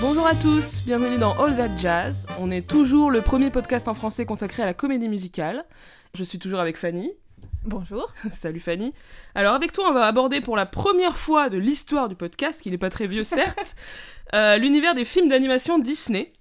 Bonjour 0.00 0.26
à 0.26 0.34
tous, 0.34 0.82
bienvenue 0.86 1.18
dans 1.18 1.38
All 1.38 1.54
That 1.54 1.76
Jazz. 1.76 2.26
On 2.40 2.50
est 2.50 2.66
toujours 2.66 3.10
le 3.10 3.20
premier 3.20 3.50
podcast 3.50 3.86
en 3.86 3.92
français 3.92 4.24
consacré 4.24 4.62
à 4.62 4.66
la 4.66 4.72
comédie 4.72 5.08
musicale. 5.10 5.66
Je 6.14 6.24
suis 6.24 6.38
toujours 6.38 6.58
avec 6.58 6.78
Fanny. 6.78 7.12
Bonjour. 7.64 8.10
Salut 8.30 8.60
Fanny. 8.60 8.94
Alors 9.34 9.52
avec 9.52 9.72
toi, 9.72 9.90
on 9.90 9.92
va 9.92 10.06
aborder 10.06 10.40
pour 10.40 10.56
la 10.56 10.64
première 10.64 11.18
fois 11.18 11.50
de 11.50 11.58
l'histoire 11.58 12.08
du 12.08 12.14
podcast, 12.14 12.62
qui 12.62 12.70
n'est 12.70 12.78
pas 12.78 12.88
très 12.88 13.06
vieux 13.06 13.24
certes, 13.24 13.76
euh, 14.34 14.56
l'univers 14.56 14.94
des 14.94 15.04
films 15.04 15.28
d'animation 15.28 15.78
Disney, 15.78 16.32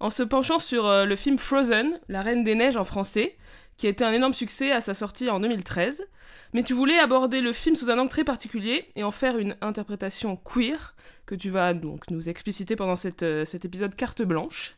en 0.00 0.10
se 0.10 0.22
penchant 0.22 0.58
sur 0.58 0.86
euh, 0.86 1.04
le 1.04 1.16
film 1.16 1.38
Frozen, 1.38 1.98
La 2.08 2.22
Reine 2.22 2.44
des 2.44 2.54
Neiges 2.54 2.76
en 2.76 2.84
français, 2.84 3.36
qui 3.76 3.86
a 3.86 3.90
été 3.90 4.04
un 4.04 4.12
énorme 4.12 4.32
succès 4.32 4.72
à 4.72 4.80
sa 4.80 4.94
sortie 4.94 5.28
en 5.28 5.40
2013. 5.40 6.06
Mais 6.52 6.62
tu 6.62 6.72
voulais 6.72 6.98
aborder 6.98 7.40
le 7.40 7.52
film 7.52 7.76
sous 7.76 7.90
un 7.90 7.98
angle 7.98 8.10
très 8.10 8.24
particulier 8.24 8.88
et 8.96 9.04
en 9.04 9.10
faire 9.10 9.38
une 9.38 9.56
interprétation 9.60 10.36
queer, 10.36 10.94
que 11.26 11.34
tu 11.34 11.50
vas 11.50 11.74
donc 11.74 12.10
nous 12.10 12.28
expliciter 12.28 12.76
pendant 12.76 12.94
euh, 13.22 13.44
cet 13.44 13.64
épisode 13.64 13.94
carte 13.94 14.22
blanche. 14.22 14.76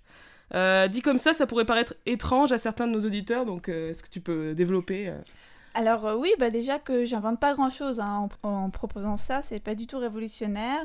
Euh, 0.54 0.88
dit 0.88 1.02
comme 1.02 1.19
ça, 1.19 1.34
ça 1.34 1.46
pourrait 1.46 1.66
paraître 1.66 1.94
étrange 2.06 2.52
à 2.52 2.58
certains 2.58 2.86
de 2.86 2.92
nos 2.92 3.00
auditeurs, 3.00 3.44
donc 3.44 3.69
est-ce 3.69 4.02
que 4.02 4.08
tu 4.08 4.20
peux 4.20 4.55
développer 4.55 5.12
Alors 5.74 6.16
oui, 6.19 6.30
bah 6.38 6.48
déjà 6.48 6.78
que 6.78 7.05
j'invente 7.05 7.38
pas 7.38 7.52
grand-chose 7.52 8.00
hein, 8.00 8.28
en, 8.42 8.48
en 8.48 8.70
proposant 8.70 9.19
ça, 9.19 9.42
c'est 9.42 9.60
pas 9.60 9.74
du 9.74 9.86
tout 9.86 9.98
révolutionnaire. 9.98 10.80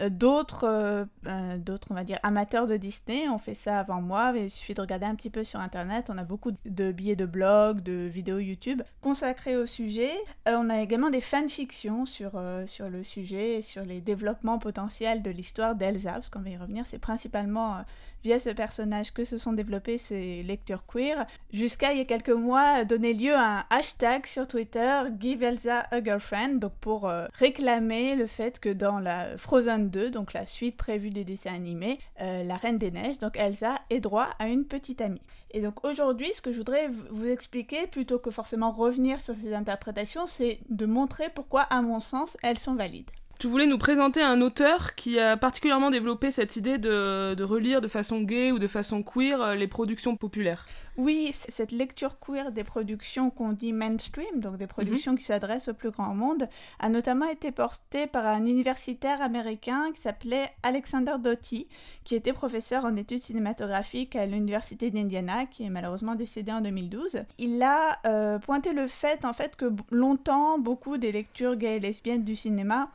Euh, 0.00 0.10
d'autres, 0.10 0.64
euh, 0.64 1.04
euh, 1.26 1.56
d'autres, 1.58 1.88
on 1.90 1.94
va 1.94 2.04
dire 2.04 2.18
amateurs 2.22 2.66
de 2.66 2.76
Disney 2.76 3.28
ont 3.28 3.38
fait 3.38 3.54
ça 3.54 3.80
avant 3.80 4.00
moi. 4.00 4.32
Il 4.36 4.50
suffit 4.50 4.74
de 4.74 4.80
regarder 4.80 5.06
un 5.06 5.14
petit 5.14 5.30
peu 5.30 5.44
sur 5.44 5.60
Internet. 5.60 6.10
On 6.10 6.18
a 6.18 6.24
beaucoup 6.24 6.52
de 6.64 6.92
billets 6.92 7.16
de 7.16 7.26
blog, 7.26 7.82
de 7.82 8.06
vidéos 8.06 8.38
YouTube 8.38 8.82
consacrés 9.00 9.56
au 9.56 9.66
sujet. 9.66 10.12
On 10.46 10.70
a 10.70 10.80
également 10.80 11.10
des 11.10 11.20
fanfictions 11.20 12.06
sur 12.06 12.32
sur 12.66 12.88
le 12.88 13.02
sujet, 13.02 13.56
et 13.56 13.62
sur 13.62 13.84
les 13.84 14.00
développements 14.00 14.58
potentiels 14.58 15.22
de 15.22 15.30
l'histoire 15.30 15.74
d'Elsa, 15.74 16.12
parce 16.12 16.30
qu'on 16.30 16.40
va 16.40 16.50
y 16.50 16.56
revenir. 16.56 16.84
C'est 16.86 16.98
principalement 16.98 17.78
via 18.24 18.40
ce 18.40 18.50
personnage 18.50 19.12
que 19.12 19.24
se 19.24 19.38
sont 19.38 19.52
développés 19.52 19.96
ces 19.96 20.42
lectures 20.42 20.84
queer, 20.86 21.26
jusqu'à 21.52 21.92
il 21.92 21.98
y 21.98 22.00
a 22.00 22.04
quelques 22.04 22.30
mois 22.30 22.84
donner 22.84 23.14
lieu 23.14 23.34
à 23.34 23.60
un 23.60 23.64
hashtag 23.70 24.26
sur 24.26 24.48
Twitter 24.48 25.02
Give 25.20 25.42
Elsa 25.42 25.86
a 25.90 26.02
girlfriend, 26.02 26.54
donc 26.54 26.72
pour 26.80 27.10
réclamer 27.34 28.16
le 28.16 28.26
fait 28.26 28.58
que 28.58 28.70
dans 28.70 28.98
la 28.98 29.36
Frozen 29.38 29.87
2, 29.88 30.10
donc 30.10 30.32
la 30.32 30.46
suite 30.46 30.76
prévue 30.76 31.10
des 31.10 31.24
dessins 31.24 31.54
animés, 31.54 31.98
euh, 32.20 32.42
la 32.44 32.56
Reine 32.56 32.78
des 32.78 32.90
Neiges, 32.90 33.18
donc 33.18 33.36
Elsa 33.36 33.76
ait 33.90 34.00
droit 34.00 34.28
à 34.38 34.48
une 34.48 34.64
petite 34.64 35.00
amie. 35.00 35.22
Et 35.50 35.62
donc 35.62 35.84
aujourd'hui, 35.84 36.30
ce 36.34 36.42
que 36.42 36.52
je 36.52 36.58
voudrais 36.58 36.88
vous 37.10 37.26
expliquer, 37.26 37.86
plutôt 37.86 38.18
que 38.18 38.30
forcément 38.30 38.70
revenir 38.70 39.20
sur 39.20 39.34
ces 39.34 39.54
interprétations, 39.54 40.26
c'est 40.26 40.60
de 40.68 40.86
montrer 40.86 41.28
pourquoi, 41.34 41.62
à 41.62 41.80
mon 41.82 42.00
sens, 42.00 42.36
elles 42.42 42.58
sont 42.58 42.74
valides. 42.74 43.10
Tu 43.38 43.46
voulais 43.46 43.66
nous 43.66 43.78
présenter 43.78 44.20
un 44.20 44.40
auteur 44.40 44.96
qui 44.96 45.20
a 45.20 45.36
particulièrement 45.36 45.92
développé 45.92 46.32
cette 46.32 46.56
idée 46.56 46.76
de, 46.76 47.34
de 47.34 47.44
relire 47.44 47.80
de 47.80 47.86
façon 47.86 48.22
gay 48.22 48.50
ou 48.50 48.58
de 48.58 48.66
façon 48.66 49.04
queer 49.04 49.40
euh, 49.40 49.54
les 49.54 49.68
productions 49.68 50.16
populaires. 50.16 50.66
Oui, 50.96 51.30
cette 51.32 51.70
lecture 51.70 52.18
queer 52.18 52.50
des 52.50 52.64
productions 52.64 53.30
qu'on 53.30 53.52
dit 53.52 53.72
mainstream, 53.72 54.40
donc 54.40 54.56
des 54.56 54.66
productions 54.66 55.14
qui 55.14 55.22
s'adressent 55.22 55.68
au 55.68 55.74
plus 55.74 55.92
grand 55.92 56.12
monde, 56.12 56.48
a 56.80 56.88
notamment 56.88 57.30
été 57.30 57.52
portée 57.52 58.08
par 58.08 58.26
un 58.26 58.44
universitaire 58.44 59.22
américain 59.22 59.92
qui 59.94 60.00
s'appelait 60.00 60.50
Alexander 60.64 61.14
Doty, 61.20 61.68
qui 62.02 62.16
était 62.16 62.32
professeur 62.32 62.84
en 62.84 62.96
études 62.96 63.22
cinématographiques 63.22 64.16
à 64.16 64.26
l'université 64.26 64.90
d'Indiana, 64.90 65.46
qui 65.46 65.62
est 65.62 65.70
malheureusement 65.70 66.16
décédé 66.16 66.50
en 66.50 66.60
2012. 66.60 67.22
Il 67.38 67.62
a 67.62 68.00
euh, 68.04 68.40
pointé 68.40 68.72
le 68.72 68.88
fait 68.88 69.24
en 69.24 69.32
fait 69.32 69.54
que 69.54 69.72
longtemps 69.92 70.58
beaucoup 70.58 70.98
des 70.98 71.12
lectures 71.12 71.54
gays 71.54 71.76
et 71.76 71.80
lesbiennes 71.80 72.24
du 72.24 72.34
cinéma 72.34 72.90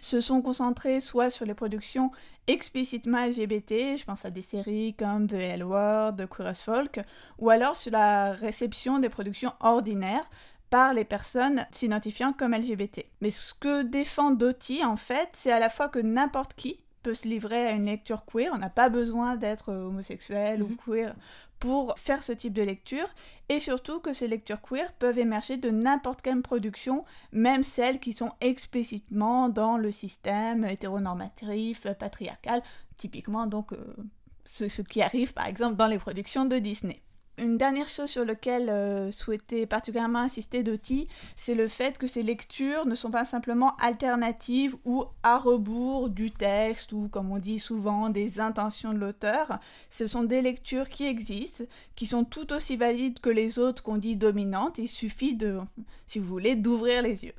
se 0.00 0.20
sont 0.20 0.42
concentrées 0.42 1.00
soit 1.00 1.30
sur 1.30 1.44
les 1.46 1.54
productions 1.54 2.10
explicitement 2.46 3.26
LGBT, 3.26 3.96
je 3.98 4.04
pense 4.04 4.24
à 4.24 4.30
des 4.30 4.42
séries 4.42 4.94
comme 4.98 5.26
The 5.26 5.34
L 5.34 5.64
Word, 5.64 6.16
The 6.16 6.26
Queer 6.26 6.46
as 6.48 6.62
Folk, 6.62 7.00
ou 7.38 7.50
alors 7.50 7.76
sur 7.76 7.92
la 7.92 8.32
réception 8.32 8.98
des 8.98 9.10
productions 9.10 9.52
ordinaires 9.60 10.28
par 10.70 10.94
les 10.94 11.04
personnes 11.04 11.66
s'identifiant 11.70 12.32
comme 12.32 12.54
LGBT. 12.54 13.04
Mais 13.20 13.30
ce 13.30 13.52
que 13.54 13.82
défend 13.82 14.30
Doty, 14.30 14.82
en 14.84 14.96
fait, 14.96 15.28
c'est 15.34 15.52
à 15.52 15.58
la 15.58 15.68
fois 15.68 15.88
que 15.88 15.98
n'importe 15.98 16.54
qui 16.54 16.80
peut 17.02 17.14
se 17.14 17.28
livrer 17.28 17.66
à 17.66 17.70
une 17.72 17.86
lecture 17.86 18.24
queer, 18.24 18.50
on 18.54 18.58
n'a 18.58 18.70
pas 18.70 18.88
besoin 18.88 19.36
d'être 19.36 19.72
homosexuel 19.72 20.60
Mhm. 20.62 20.64
ou 20.72 20.76
queer 20.90 21.14
pour 21.58 21.98
faire 21.98 22.22
ce 22.22 22.32
type 22.32 22.52
de 22.52 22.62
lecture, 22.62 23.08
et 23.48 23.60
surtout 23.60 24.00
que 24.00 24.12
ces 24.12 24.28
lectures 24.28 24.60
queer 24.60 24.92
peuvent 24.92 25.18
émerger 25.18 25.56
de 25.56 25.70
n'importe 25.70 26.22
quelle 26.22 26.42
production, 26.42 27.04
même 27.32 27.64
celles 27.64 27.98
qui 27.98 28.12
sont 28.12 28.32
explicitement 28.40 29.48
dans 29.48 29.76
le 29.76 29.90
système 29.90 30.64
hétéronormatif, 30.64 31.86
patriarcal, 31.98 32.62
typiquement 32.96 33.46
donc 33.46 33.72
euh, 33.72 33.96
ce 34.44 34.82
qui 34.82 35.02
arrive 35.02 35.32
par 35.32 35.46
exemple 35.46 35.76
dans 35.76 35.86
les 35.86 35.98
productions 35.98 36.44
de 36.44 36.58
Disney. 36.58 37.02
Une 37.38 37.56
dernière 37.56 37.88
chose 37.88 38.10
sur 38.10 38.24
laquelle 38.24 38.68
euh, 38.68 39.12
souhaitait 39.12 39.64
particulièrement 39.64 40.18
insister 40.18 40.64
Doty, 40.64 41.06
c'est 41.36 41.54
le 41.54 41.68
fait 41.68 41.96
que 41.96 42.08
ces 42.08 42.24
lectures 42.24 42.84
ne 42.84 42.96
sont 42.96 43.12
pas 43.12 43.24
simplement 43.24 43.76
alternatives 43.76 44.76
ou 44.84 45.04
à 45.22 45.38
rebours 45.38 46.08
du 46.08 46.32
texte 46.32 46.92
ou, 46.92 47.08
comme 47.08 47.30
on 47.30 47.38
dit 47.38 47.60
souvent, 47.60 48.10
des 48.10 48.40
intentions 48.40 48.92
de 48.92 48.98
l'auteur. 48.98 49.60
Ce 49.88 50.08
sont 50.08 50.24
des 50.24 50.42
lectures 50.42 50.88
qui 50.88 51.06
existent, 51.06 51.62
qui 51.94 52.06
sont 52.06 52.24
tout 52.24 52.52
aussi 52.52 52.76
valides 52.76 53.20
que 53.20 53.30
les 53.30 53.60
autres 53.60 53.84
qu'on 53.84 53.98
dit 53.98 54.16
dominantes. 54.16 54.78
Il 54.78 54.88
suffit 54.88 55.34
de, 55.34 55.60
si 56.08 56.18
vous 56.18 56.26
voulez, 56.26 56.56
d'ouvrir 56.56 57.02
les 57.02 57.24
yeux. 57.24 57.34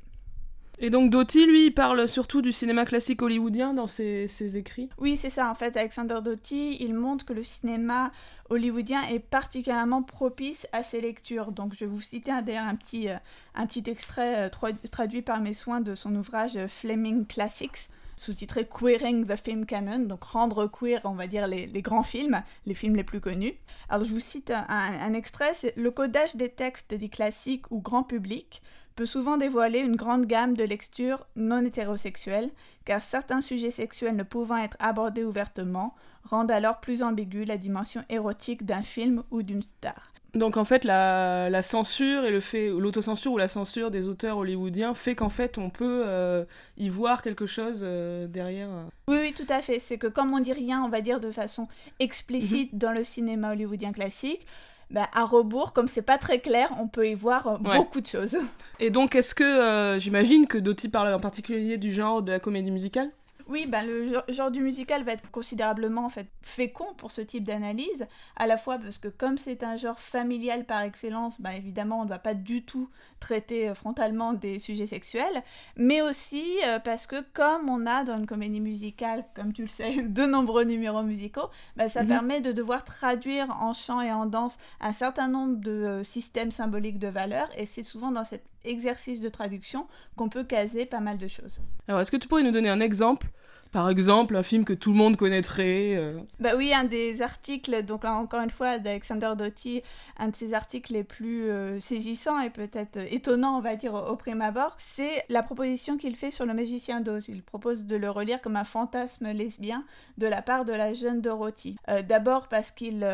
Et 0.82 0.88
donc 0.88 1.10
Doty, 1.10 1.44
lui, 1.44 1.66
il 1.66 1.74
parle 1.74 2.08
surtout 2.08 2.40
du 2.40 2.52
cinéma 2.52 2.86
classique 2.86 3.20
hollywoodien 3.20 3.74
dans 3.74 3.86
ses, 3.86 4.28
ses 4.28 4.56
écrits. 4.56 4.88
Oui, 4.96 5.18
c'est 5.18 5.28
ça. 5.28 5.50
En 5.50 5.54
fait, 5.54 5.76
Alexander 5.76 6.20
Doty, 6.24 6.78
il 6.80 6.94
montre 6.94 7.26
que 7.26 7.34
le 7.34 7.42
cinéma 7.42 8.10
hollywoodien 8.48 9.02
est 9.08 9.18
particulièrement 9.18 10.02
propice 10.02 10.66
à 10.72 10.82
ces 10.82 11.02
lectures. 11.02 11.52
Donc, 11.52 11.74
je 11.74 11.80
vais 11.80 11.86
vous 11.86 12.00
citer 12.00 12.32
d'ailleurs 12.42 12.66
un 12.66 12.76
petit, 12.76 13.10
euh, 13.10 13.16
un 13.54 13.66
petit 13.66 13.84
extrait 13.90 14.48
euh, 14.48 14.70
traduit 14.90 15.20
par 15.20 15.42
mes 15.42 15.52
soins 15.52 15.82
de 15.82 15.94
son 15.94 16.16
ouvrage 16.16 16.56
euh, 16.56 16.66
Fleming 16.66 17.26
Classics 17.26 17.90
sous-titré 18.16 18.66
Queering 18.66 19.26
the 19.26 19.36
Film 19.36 19.64
Canon, 19.64 20.00
donc 20.00 20.24
rendre 20.24 20.66
queer, 20.66 21.00
on 21.04 21.12
va 21.14 21.26
dire, 21.26 21.46
les, 21.46 21.66
les 21.66 21.80
grands 21.80 22.02
films, 22.02 22.42
les 22.66 22.74
films 22.74 22.94
les 22.94 23.04
plus 23.04 23.20
connus. 23.20 23.54
Alors 23.88 24.06
je 24.06 24.12
vous 24.12 24.20
cite 24.20 24.50
un, 24.50 24.66
un 24.68 25.14
extrait, 25.14 25.52
c'est 25.54 25.74
le 25.78 25.90
codage 25.90 26.36
des 26.36 26.50
textes 26.50 26.92
dits 26.92 27.08
classiques 27.08 27.64
ou 27.70 27.80
grand 27.80 28.02
public 28.02 28.60
peut 29.00 29.06
souvent 29.06 29.38
dévoiler 29.38 29.78
une 29.78 29.96
grande 29.96 30.26
gamme 30.26 30.54
de 30.54 30.62
lectures 30.62 31.26
non 31.34 31.64
hétérosexuelles, 31.64 32.50
car 32.84 33.00
certains 33.00 33.40
sujets 33.40 33.70
sexuels 33.70 34.14
ne 34.14 34.24
pouvant 34.24 34.58
être 34.58 34.76
abordés 34.78 35.24
ouvertement 35.24 35.94
rendent 36.24 36.50
alors 36.50 36.80
plus 36.80 37.02
ambiguë 37.02 37.46
la 37.46 37.56
dimension 37.56 38.04
érotique 38.10 38.66
d'un 38.66 38.82
film 38.82 39.22
ou 39.30 39.40
d'une 39.42 39.62
star. 39.62 40.12
Donc 40.34 40.58
en 40.58 40.64
fait, 40.66 40.84
la, 40.84 41.48
la 41.48 41.62
censure 41.62 42.24
et 42.24 42.30
le 42.30 42.40
fait, 42.40 42.68
l'autocensure 42.68 43.32
ou 43.32 43.38
la 43.38 43.48
censure 43.48 43.90
des 43.90 44.06
auteurs 44.06 44.36
hollywoodiens 44.36 44.92
fait 44.92 45.14
qu'en 45.14 45.30
fait 45.30 45.56
on 45.56 45.70
peut 45.70 46.02
euh, 46.04 46.44
y 46.76 46.90
voir 46.90 47.22
quelque 47.22 47.46
chose 47.46 47.80
euh, 47.82 48.26
derrière. 48.26 48.68
euh. 48.68 48.84
Oui, 49.08 49.16
oui, 49.22 49.32
tout 49.34 49.50
à 49.50 49.62
fait. 49.62 49.78
C'est 49.78 49.96
que 49.96 50.08
comme 50.08 50.34
on 50.34 50.40
dit 50.40 50.52
rien, 50.52 50.82
on 50.84 50.90
va 50.90 51.00
dire 51.00 51.20
de 51.20 51.30
façon 51.30 51.68
explicite 52.00 52.76
dans 52.76 52.92
le 52.92 53.02
cinéma 53.02 53.52
hollywoodien 53.52 53.92
classique, 53.92 54.46
bah, 54.90 55.08
à 55.14 55.24
rebours, 55.24 55.72
comme 55.72 55.88
c'est 55.88 56.02
pas 56.02 56.18
très 56.18 56.40
clair, 56.40 56.68
on 56.80 56.88
peut 56.88 57.08
y 57.08 57.14
voir 57.14 57.46
euh, 57.46 57.56
Ouais. 57.68 57.76
beaucoup 57.78 58.00
de 58.00 58.06
choses. 58.06 58.36
Et 58.78 58.90
donc 58.90 59.14
est-ce 59.14 59.34
que 59.34 59.44
euh, 59.44 59.98
j'imagine 59.98 60.46
que 60.46 60.58
Doty 60.58 60.88
parle 60.88 61.12
en 61.14 61.20
particulier 61.20 61.76
du 61.78 61.92
genre 61.92 62.22
de 62.22 62.32
la 62.32 62.40
comédie 62.40 62.70
musicale? 62.70 63.10
Oui, 63.50 63.66
ben, 63.66 63.84
le 63.84 64.22
genre, 64.28 64.50
du 64.52 64.60
musical 64.60 65.02
va 65.02 65.10
être 65.12 65.28
considérablement 65.32 66.04
en 66.04 66.08
fait, 66.08 66.28
fécond 66.40 66.94
pour 66.96 67.10
ce 67.10 67.20
type 67.20 67.42
d'analyse, 67.42 68.06
à 68.36 68.46
la 68.46 68.56
fois 68.56 68.78
parce 68.78 68.98
que 68.98 69.08
comme 69.08 69.38
c'est 69.38 69.64
un 69.64 69.76
genre 69.76 69.98
familial 69.98 70.64
par 70.64 70.82
excellence, 70.82 71.40
ben, 71.40 71.50
évidemment 71.50 72.00
on 72.00 72.04
ne 72.04 72.08
va 72.08 72.20
pas 72.20 72.34
du 72.34 72.62
tout 72.64 72.88
traiter 73.18 73.68
euh, 73.68 73.74
frontalement 73.74 74.34
des 74.34 74.60
sujets 74.60 74.86
sexuels, 74.86 75.42
mais 75.76 76.00
aussi 76.00 76.44
euh, 76.64 76.78
parce 76.78 77.08
que 77.08 77.24
comme 77.32 77.68
on 77.68 77.86
a 77.86 78.04
dans 78.04 78.18
une 78.18 78.26
comédie 78.26 78.60
musicale, 78.60 79.24
comme 79.34 79.52
tu 79.52 79.62
le 79.62 79.68
sais, 79.68 80.00
de 80.02 80.26
nombreux 80.26 80.62
numéros 80.64 81.02
musicaux, 81.02 81.50
ben, 81.76 81.88
ça 81.88 82.02
Mhm. 82.02 82.08
permet 82.08 82.40
de 82.40 82.52
devoir 82.52 82.84
traduire 82.84 83.50
en 83.60 83.72
chant 83.72 84.00
et 84.00 84.12
en 84.12 84.26
danse 84.26 84.58
un 84.80 84.92
certain 84.92 85.26
nombre 85.26 85.56
de 85.56 85.70
euh, 85.72 86.04
systèmes 86.04 86.52
symboliques 86.52 87.00
de 87.00 87.08
valeurs, 87.08 87.48
et 87.56 87.66
c'est 87.66 87.82
souvent 87.82 88.12
dans 88.12 88.24
cet 88.24 88.44
exercice 88.64 89.20
de 89.20 89.28
traduction 89.28 89.86
qu'on 90.16 90.28
peut 90.28 90.44
caser 90.44 90.86
pas 90.86 91.00
mal 91.00 91.18
de 91.18 91.28
choses. 91.28 91.60
Alors 91.88 92.00
est-ce 92.00 92.10
que 92.10 92.16
tu 92.16 92.28
pourrais 92.28 92.42
nous 92.42 92.50
donner 92.50 92.68
un 92.68 92.80
exemple 92.80 93.28
Par 93.72 93.88
exemple, 93.88 94.34
un 94.34 94.42
film 94.42 94.64
que 94.64 94.72
tout 94.72 94.90
le 94.90 94.96
monde 94.96 95.16
connaîtrait 95.16 95.94
euh, 95.96 96.18
Bah 96.40 96.50
oui, 96.56 96.74
un 96.74 96.84
des 96.84 97.22
articles, 97.22 97.84
donc 97.84 98.04
encore 98.04 98.42
une 98.42 98.50
fois, 98.50 98.78
d'Alexander 98.78 99.32
Doty, 99.36 99.82
un 100.18 100.28
de 100.28 100.36
ses 100.36 100.54
articles 100.54 100.92
les 100.92 101.04
plus 101.04 101.48
euh, 101.50 101.78
saisissants 101.78 102.40
et 102.40 102.50
peut-être 102.50 102.96
euh, 102.96 103.06
étonnants, 103.10 103.56
on 103.56 103.60
va 103.60 103.76
dire, 103.76 103.94
au, 103.94 103.98
au 103.98 104.16
prime 104.16 104.42
abord, 104.42 104.74
c'est 104.78 105.24
la 105.28 105.44
proposition 105.44 105.96
qu'il 105.96 106.16
fait 106.16 106.32
sur 106.32 106.46
le 106.46 106.54
magicien 106.54 107.00
d'Oz. 107.00 107.28
Il 107.28 107.42
propose 107.44 107.84
de 107.84 107.94
le 107.94 108.10
relire 108.10 108.42
comme 108.42 108.56
un 108.56 108.64
fantasme 108.64 109.30
lesbien 109.30 109.84
de 110.18 110.26
la 110.26 110.42
part 110.42 110.64
de 110.64 110.72
la 110.72 110.92
jeune 110.92 111.20
Dorothy. 111.20 111.76
Euh, 111.88 112.02
D'abord 112.02 112.48
parce 112.48 112.72
qu'il 112.72 113.06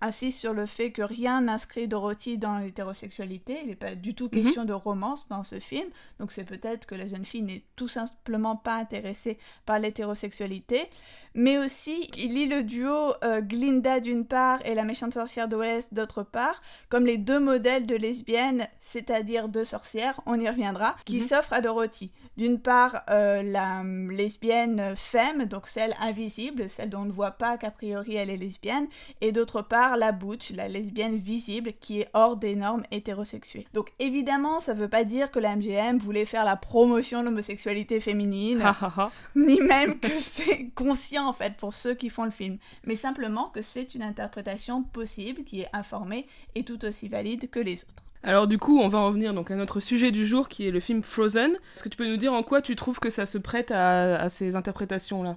insiste 0.00 0.38
sur 0.38 0.54
le 0.54 0.66
fait 0.66 0.92
que 0.92 1.02
rien 1.02 1.40
n'inscrit 1.40 1.88
Dorothy 1.88 2.38
dans 2.38 2.58
l'hétérosexualité, 2.58 3.58
il 3.62 3.68
n'est 3.68 3.74
pas 3.74 3.94
du 3.94 4.14
tout 4.14 4.28
question 4.28 4.64
de 4.64 4.72
romance 4.72 5.28
dans 5.28 5.44
ce 5.44 5.58
film, 5.58 5.86
donc 6.20 6.30
c'est 6.30 6.44
peut-être 6.44 6.86
que 6.86 6.94
la 6.94 7.06
jeune 7.06 7.24
fille 7.24 7.42
n'est 7.42 7.64
tout 7.74 7.88
simplement 7.88 8.56
pas 8.56 8.74
intéressée 8.74 9.38
par 9.66 9.78
l'hétérosexualité. 9.88 10.88
Mais 11.38 11.56
aussi 11.56 12.10
il 12.16 12.34
lit 12.34 12.46
le 12.46 12.64
duo 12.64 13.14
euh, 13.22 13.40
Glinda 13.40 14.00
d'une 14.00 14.26
part 14.26 14.58
et 14.66 14.74
la 14.74 14.82
méchante 14.82 15.14
sorcière 15.14 15.46
de 15.48 15.58
d'autre 15.92 16.22
part, 16.22 16.60
comme 16.88 17.04
les 17.06 17.18
deux 17.18 17.38
modèles 17.40 17.86
de 17.86 17.94
lesbiennes, 17.96 18.66
c'est-à-dire 18.80 19.48
deux 19.48 19.64
sorcières, 19.64 20.20
on 20.26 20.38
y 20.38 20.48
reviendra, 20.48 20.96
qui 21.04 21.16
Mhm. 21.16 21.26
s'offrent 21.26 21.52
à 21.52 21.60
Dorothy. 21.60 22.10
D'une 22.36 22.60
part, 22.60 23.02
euh, 23.10 23.42
la 23.42 23.82
lesbienne 23.84 24.94
femme, 24.96 25.44
donc 25.44 25.68
celle 25.68 25.94
invisible, 26.00 26.68
celle 26.68 26.90
dont 26.90 27.00
on 27.00 27.04
ne 27.04 27.12
voit 27.12 27.32
pas 27.32 27.56
qu'a 27.58 27.70
priori 27.70 28.16
elle 28.16 28.30
est 28.30 28.36
lesbienne, 28.36 28.86
et 29.20 29.32
d'autre 29.32 29.62
part, 29.62 29.96
la 29.96 30.12
butch, 30.12 30.50
la 30.52 30.68
lesbienne 30.68 31.16
visible, 31.16 31.72
qui 31.80 32.00
est 32.00 32.08
hors 32.14 32.36
des 32.36 32.54
normes 32.56 32.82
hétérosexuées. 32.90 33.66
Donc 33.74 33.92
évidemment, 33.98 34.58
ça 34.60 34.74
veut 34.74 34.88
pas 34.88 35.04
dire 35.04 35.30
que 35.30 35.38
la 35.38 35.54
MGM 35.56 35.98
voulait 35.98 36.24
faire 36.24 36.44
la 36.44 36.56
promotion 36.56 37.20
de 37.20 37.26
l'homosexualité 37.26 38.00
féminine, 38.00 38.62
ni 39.36 39.60
même 39.60 39.98
que 40.00 40.18
c'est 40.20 40.70
conscient 40.74 41.27
en 41.28 41.32
fait 41.32 41.56
pour 41.56 41.74
ceux 41.74 41.94
qui 41.94 42.10
font 42.10 42.24
le 42.24 42.30
film, 42.30 42.58
mais 42.84 42.96
simplement 42.96 43.50
que 43.50 43.62
c'est 43.62 43.94
une 43.94 44.02
interprétation 44.02 44.82
possible 44.82 45.44
qui 45.44 45.60
est 45.60 45.68
informée 45.72 46.26
et 46.54 46.64
tout 46.64 46.84
aussi 46.84 47.08
valide 47.08 47.50
que 47.50 47.60
les 47.60 47.82
autres. 47.82 48.04
Alors 48.24 48.48
du 48.48 48.58
coup, 48.58 48.80
on 48.80 48.88
va 48.88 48.98
en 48.98 49.10
venir 49.10 49.32
donc 49.32 49.50
à 49.50 49.54
notre 49.54 49.78
sujet 49.78 50.10
du 50.10 50.26
jour 50.26 50.48
qui 50.48 50.66
est 50.66 50.72
le 50.72 50.80
film 50.80 51.02
Frozen. 51.02 51.52
Est-ce 51.74 51.84
que 51.84 51.88
tu 51.88 51.96
peux 51.96 52.08
nous 52.08 52.16
dire 52.16 52.32
en 52.32 52.42
quoi 52.42 52.60
tu 52.60 52.74
trouves 52.74 52.98
que 52.98 53.10
ça 53.10 53.26
se 53.26 53.38
prête 53.38 53.70
à, 53.70 54.20
à 54.20 54.28
ces 54.28 54.56
interprétations-là? 54.56 55.36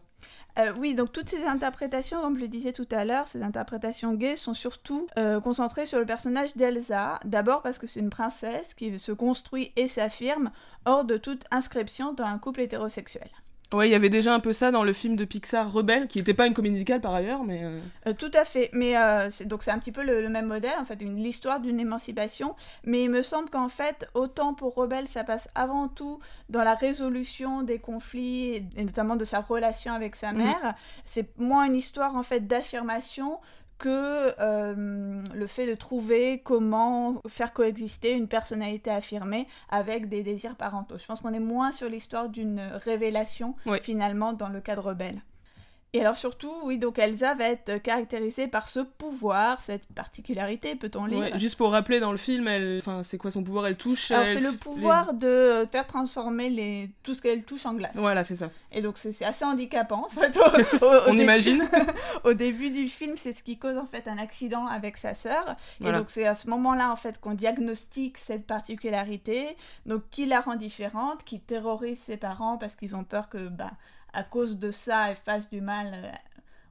Euh, 0.59 0.73
oui, 0.77 0.95
donc 0.95 1.13
toutes 1.13 1.29
ces 1.29 1.45
interprétations, 1.45 2.21
comme 2.21 2.35
je 2.35 2.41
le 2.41 2.47
disais 2.47 2.73
tout 2.73 2.88
à 2.91 3.05
l'heure, 3.05 3.27
ces 3.27 3.41
interprétations 3.41 4.13
gays 4.15 4.35
sont 4.35 4.53
surtout 4.53 5.07
euh, 5.17 5.39
concentrées 5.39 5.85
sur 5.85 5.99
le 5.99 6.05
personnage 6.05 6.57
d'Elsa. 6.57 7.19
D'abord 7.23 7.61
parce 7.61 7.77
que 7.77 7.88
c'est 7.88 8.01
une 8.01 8.09
princesse 8.09 8.73
qui 8.73 8.99
se 8.99 9.11
construit 9.13 9.71
et 9.77 9.88
s'affirme 9.88 10.51
hors 10.85 11.05
de 11.05 11.17
toute 11.17 11.45
inscription 11.51 12.13
dans 12.13 12.25
un 12.25 12.38
couple 12.38 12.61
hétérosexuel. 12.61 13.29
Ouais, 13.73 13.88
il 13.88 13.91
y 13.91 13.95
avait 13.95 14.09
déjà 14.09 14.33
un 14.33 14.41
peu 14.41 14.51
ça 14.51 14.69
dans 14.69 14.83
le 14.83 14.91
film 14.91 15.15
de 15.15 15.23
Pixar 15.23 15.71
Rebelle, 15.71 16.07
qui 16.09 16.18
n'était 16.18 16.33
pas 16.33 16.45
une 16.45 16.53
comédie 16.53 16.73
musicale 16.73 17.00
par 17.00 17.13
ailleurs, 17.13 17.44
mais... 17.45 17.62
euh, 17.63 17.79
Euh, 18.07 18.13
tout 18.13 18.31
à 18.33 18.44
fait, 18.44 18.69
mais 18.73 18.97
euh, 18.97 19.29
donc 19.45 19.63
c'est 19.63 19.71
un 19.71 19.79
petit 19.79 19.94
peu 19.94 20.03
le, 20.03 20.21
le 20.21 20.27
même 20.27 20.47
modèle, 20.47 20.75
en 20.77 20.83
fait, 20.83 21.01
une- 21.01 21.23
l'histoire 21.23 21.62
d'une 21.62 21.79
émancipation, 21.79 22.53
mais 22.83 23.03
il 23.06 23.09
me 23.09 23.21
semble 23.23 23.50
qu'en 23.50 23.69
fait, 23.69 24.09
autant 24.13 24.53
pour 24.53 24.75
Rebelle, 24.75 25.07
ça 25.07 25.23
passe 25.23 25.47
avant 25.56 25.88
tout 25.88 26.19
dans 26.50 26.63
la 26.65 26.75
résolution 26.75 27.62
des 27.62 27.79
conflits, 27.79 28.56
et, 28.75 28.83
notamment 28.83 29.15
de 29.15 29.23
sa 29.23 29.39
relation 29.39 29.94
avec 29.94 30.17
sa 30.17 30.33
Mhm. 30.33 30.38
mère, 30.44 30.75
c'est 31.06 31.29
moins 31.39 31.63
une 31.65 31.75
histoire 31.75 32.17
en 32.17 32.24
fait 32.24 32.45
d'affirmation 32.47 33.39
que 33.81 34.33
euh, 34.39 35.24
le 35.33 35.48
fait 35.48 35.66
de 35.68 35.74
trouver 35.74 36.39
comment 36.44 37.19
faire 37.28 37.51
coexister 37.51 38.13
une 38.13 38.28
personnalité 38.28 38.92
affirmée 38.92 39.48
avec 39.69 40.07
des 40.07 40.22
désirs 40.22 40.56
parentaux. 40.56 40.98
Je 41.00 41.06
pense 41.07 41.22
qu'on 41.22 41.33
est 41.33 41.39
moins 41.39 41.72
sur 41.72 41.89
l'histoire 41.89 42.30
d'une 42.30 42.60
révélation 42.86 43.56
Oui. 43.66 43.80
finalement 43.81 44.33
dans 44.33 44.50
le 44.50 44.62
cadre 44.62 44.83
rebelle. 44.89 45.22
Et 45.93 45.99
alors 45.99 46.15
surtout, 46.15 46.53
oui, 46.63 46.77
donc 46.77 46.99
Elsa 46.99 47.35
va 47.35 47.49
être 47.49 47.77
caractérisée 47.81 48.47
par 48.47 48.69
ce 48.69 48.79
pouvoir, 48.79 49.59
cette 49.61 49.85
particularité, 49.88 50.75
peut-on 50.75 51.03
lire 51.03 51.19
ouais, 51.19 51.38
juste 51.39 51.57
pour 51.57 51.71
rappeler 51.71 51.99
dans 51.99 52.11
le 52.13 52.17
film, 52.17 52.47
elle... 52.47 52.77
enfin, 52.79 53.03
c'est 53.03 53.17
quoi 53.17 53.29
son 53.29 53.43
pouvoir? 53.43 53.67
Elle 53.67 53.75
touche 53.75 54.09
Alors 54.11 54.25
c'est 54.25 54.39
le 54.39 54.53
pouvoir 54.53 55.13
de 55.13 55.67
faire 55.69 55.85
transformer 55.88 56.49
les... 56.49 56.89
tout 57.03 57.13
ce 57.13 57.21
qu'elle 57.21 57.43
touche 57.43 57.65
en 57.65 57.73
glace. 57.73 57.91
Voilà, 57.95 58.23
c'est 58.23 58.38
ça. 58.38 58.49
Et 58.71 58.81
donc 58.81 58.97
c'est 58.97 59.11
c'est 59.11 59.25
assez 59.25 59.43
handicapant 59.43 60.05
en 60.05 60.09
fait. 60.09 60.38
Au, 60.38 60.41
au- 60.85 60.88
au 60.88 61.01
On 61.07 61.11
début- 61.11 61.23
imagine. 61.23 61.63
au 62.23 62.33
début 62.33 62.69
du 62.69 62.88
film, 62.88 63.17
c'est 63.17 63.33
ce 63.33 63.43
qui 63.43 63.57
cause 63.57 63.77
en 63.77 63.85
fait 63.85 64.07
un 64.07 64.17
accident 64.17 64.65
avec 64.67 64.95
sa 64.95 65.13
sœur. 65.13 65.57
Voilà. 65.81 65.97
Et 65.97 65.99
donc 65.99 66.09
c'est 66.09 66.25
à 66.25 66.35
ce 66.35 66.49
moment-là 66.51 66.89
en 66.89 66.95
fait 66.95 67.19
qu'on 67.19 67.33
diagnostique 67.33 68.17
cette 68.17 68.47
particularité, 68.47 69.57
donc 69.85 70.03
qui 70.09 70.25
la 70.25 70.39
rend 70.39 70.55
différente, 70.55 71.25
qui 71.25 71.41
terrorise 71.41 71.99
ses 71.99 72.15
parents 72.15 72.57
parce 72.57 72.75
qu'ils 72.77 72.95
ont 72.95 73.03
peur 73.03 73.27
que 73.27 73.49
bah 73.49 73.71
à 74.13 74.24
cause 74.24 74.60
de 74.60 74.72
ça, 74.72 75.10
elle 75.10 75.16
fasse 75.16 75.50
du 75.50 75.62
mal 75.62 75.92
euh, 75.94 76.12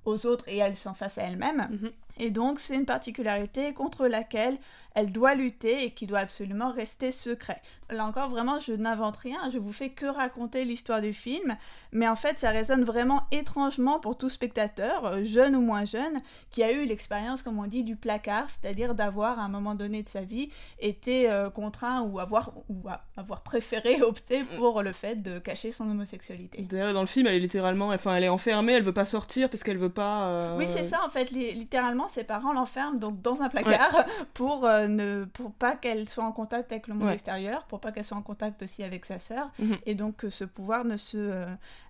aux 0.05 0.27
autres 0.27 0.49
et 0.49 0.59
elle 0.59 0.77
s'en 0.77 0.95
fasse 0.95 1.19
à 1.19 1.23
elle-même. 1.23 1.69
Mhm. 1.71 1.91
Et 2.19 2.31
donc 2.31 2.61
c'est 2.61 2.75
une 2.75 2.87
particularité 2.87 3.73
contre 3.73 4.07
laquelle 4.07 4.59
elle 4.95 5.13
doit 5.13 5.35
lutter 5.35 5.85
et 5.85 5.91
qui 5.93 6.07
doit 6.07 6.19
absolument 6.21 6.71
rester 6.73 7.13
secret. 7.13 7.61
Là 7.91 8.05
encore, 8.07 8.31
vraiment, 8.31 8.59
je 8.61 8.73
n'invente 8.73 9.17
rien, 9.17 9.51
je 9.51 9.59
vous 9.59 9.73
fais 9.73 9.89
que 9.91 10.07
raconter 10.07 10.65
l'histoire 10.65 11.01
du 11.01 11.13
film, 11.13 11.57
mais 11.93 12.07
en 12.09 12.15
fait, 12.15 12.39
ça 12.39 12.51
résonne 12.51 12.85
vraiment 12.85 13.23
étrangement 13.33 13.99
pour 13.99 14.17
tout 14.17 14.31
spectateur, 14.31 15.05
euh, 15.07 15.25
jeune 15.25 15.57
ou 15.57 15.61
moins 15.61 15.85
jeune, 15.85 16.21
qui 16.51 16.63
a 16.63 16.71
eu 16.71 16.85
l'expérience, 16.85 17.43
comme 17.43 17.59
on 17.59 17.67
dit, 17.67 17.83
du 17.83 17.97
placard, 17.97 18.47
c'est-à-dire 18.49 18.95
d'avoir, 18.95 19.41
à 19.41 19.43
un 19.43 19.49
moment 19.49 19.75
donné 19.75 20.03
de 20.05 20.09
sa 20.09 20.21
vie, 20.21 20.51
été 20.79 21.29
euh, 21.31 21.51
contraint 21.51 22.03
ou 22.03 22.21
avoir, 22.21 22.53
ou 22.69 22.85
avoir 23.17 23.41
préféré 23.43 24.01
opter 24.03 24.45
pour 24.57 24.83
le 24.83 24.93
fait 24.93 25.17
de 25.21 25.39
cacher 25.41 25.73
son 25.73 25.91
homosexualité. 25.91 26.63
D'ailleurs, 26.63 26.95
dans 26.95 27.01
le 27.01 27.07
film, 27.07 27.27
elle 27.27 27.35
est 27.35 27.41
littéralement, 27.41 27.89
enfin, 27.89 28.15
elle 28.15 28.25
est 28.25 28.29
enfermée, 28.29 28.75
elle 28.75 28.83
veut 28.85 28.93
pas 28.93 29.05
sortir 29.05 29.51
parce 29.51 29.65
qu'elle 29.65 29.79
veut 29.79 29.89
pas. 29.91 30.27
euh, 30.27 30.57
Oui, 30.57 30.67
c'est 30.69 30.85
ça, 30.85 31.01
en 31.05 31.09
fait, 31.11 31.31
li- 31.33 31.55
littéralement, 31.55 32.07
ses 32.07 32.23
parents 32.25 32.53
l'enferment 32.53 32.99
donc 32.99 33.21
dans 33.21 33.43
un 33.43 33.49
placard 33.49 34.05
pour, 34.35 34.65
euh, 34.65 34.80
ne, 34.89 35.25
pour 35.25 35.53
pas 35.53 35.77
qu'elle 35.77 36.09
soit 36.09 36.25
en 36.25 36.33
contact 36.33 36.73
avec 36.73 36.87
le 36.89 36.95
monde 36.95 37.09
Ouais. 37.09 37.15
extérieur, 37.15 37.65
pour 37.65 37.81
pas 37.81 37.93
qu'elle 37.93 38.05
soit 38.05 38.17
en 38.17 38.23
contact 38.23 38.63
aussi 38.63 38.83
avec 38.85 39.05
sa 39.05 39.19
sœur, 39.19 39.51
Mhm. 39.59 39.79
et 39.87 39.95
donc 39.95 40.17
que 40.17 40.31
ce 40.31 40.45
pouvoir 40.45 40.85
ne 40.85 40.97
se 40.97 41.17
euh, 41.19 41.47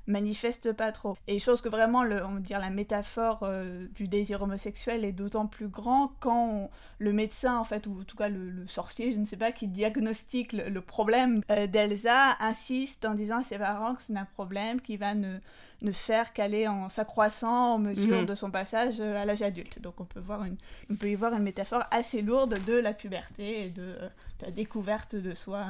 manifeste 0.07 0.73
pas 0.73 0.93
trop. 0.93 1.17
Et 1.29 1.39
je 1.39 1.45
pense 1.45 1.61
que 1.61 1.69
vraiment, 1.69 2.03
le, 2.03 2.25
on 2.25 2.35
va 2.35 2.41
dire, 2.41 2.59
la 2.59 2.71
métaphore 2.71 3.41
euh, 3.43 3.87
du 3.95 4.09
désir 4.09 4.43
homosexuel 4.43 5.05
est 5.05 5.13
d'autant 5.13 5.47
plus 5.47 5.69
grand 5.69 6.13
quand 6.21 6.49
on- 6.49 6.71
le 6.99 7.13
médecin, 7.13 7.57
en 7.57 7.65
fait, 7.65 7.87
ou 7.87 8.01
en 8.01 8.05
tout 8.05 8.17
cas 8.17 8.29
le, 8.29 8.51
le 8.51 8.67
sorcier, 8.67 9.13
je 9.13 9.19
ne 9.19 9.25
sais 9.25 9.37
pas, 9.37 9.53
qui 9.53 9.69
diagnostique 9.69 10.53
le, 10.53 10.69
le 10.69 10.81
problème 10.81 11.43
euh, 11.51 11.67
d'Elsa, 11.67 12.37
insiste 12.41 13.05
en 13.05 13.15
disant 13.15 13.39
à 13.39 13.45
ses 13.45 13.59
parents 13.59 13.95
que 13.95 14.03
c'est 14.03 14.17
un 14.17 14.25
problème 14.25 14.81
qui 14.81 14.97
va 14.97 15.15
ne, 15.15 15.39
ne 15.83 15.93
faire 15.93 16.33
qu'aller 16.33 16.67
en 16.69 16.89
s'accroissant 16.91 17.75
en 17.75 17.79
mesure 17.79 18.21
Mhm. 18.21 18.27
de 18.27 18.35
son 18.35 18.51
passage 18.51 19.01
euh, 19.01 19.21
à 19.23 19.25
l'âge 19.25 19.43
adulte. 19.43 19.81
Donc 19.81 20.01
on 20.01 20.05
peut, 20.05 20.21
voir 20.21 20.45
une, 20.45 20.57
on 20.91 20.97
peut 20.97 21.09
y 21.11 21.15
voir 21.15 21.33
une 21.35 21.43
métaphore 21.43 21.85
assez 21.91 22.21
lourde 22.23 22.59
de 22.67 22.75
la 22.75 22.93
puberté 22.93 23.67
et 23.67 23.71
de, 23.71 23.83
de 23.83 24.45
la 24.47 24.51
découverte 24.51 25.15
de 25.17 25.35
soi 25.35 25.65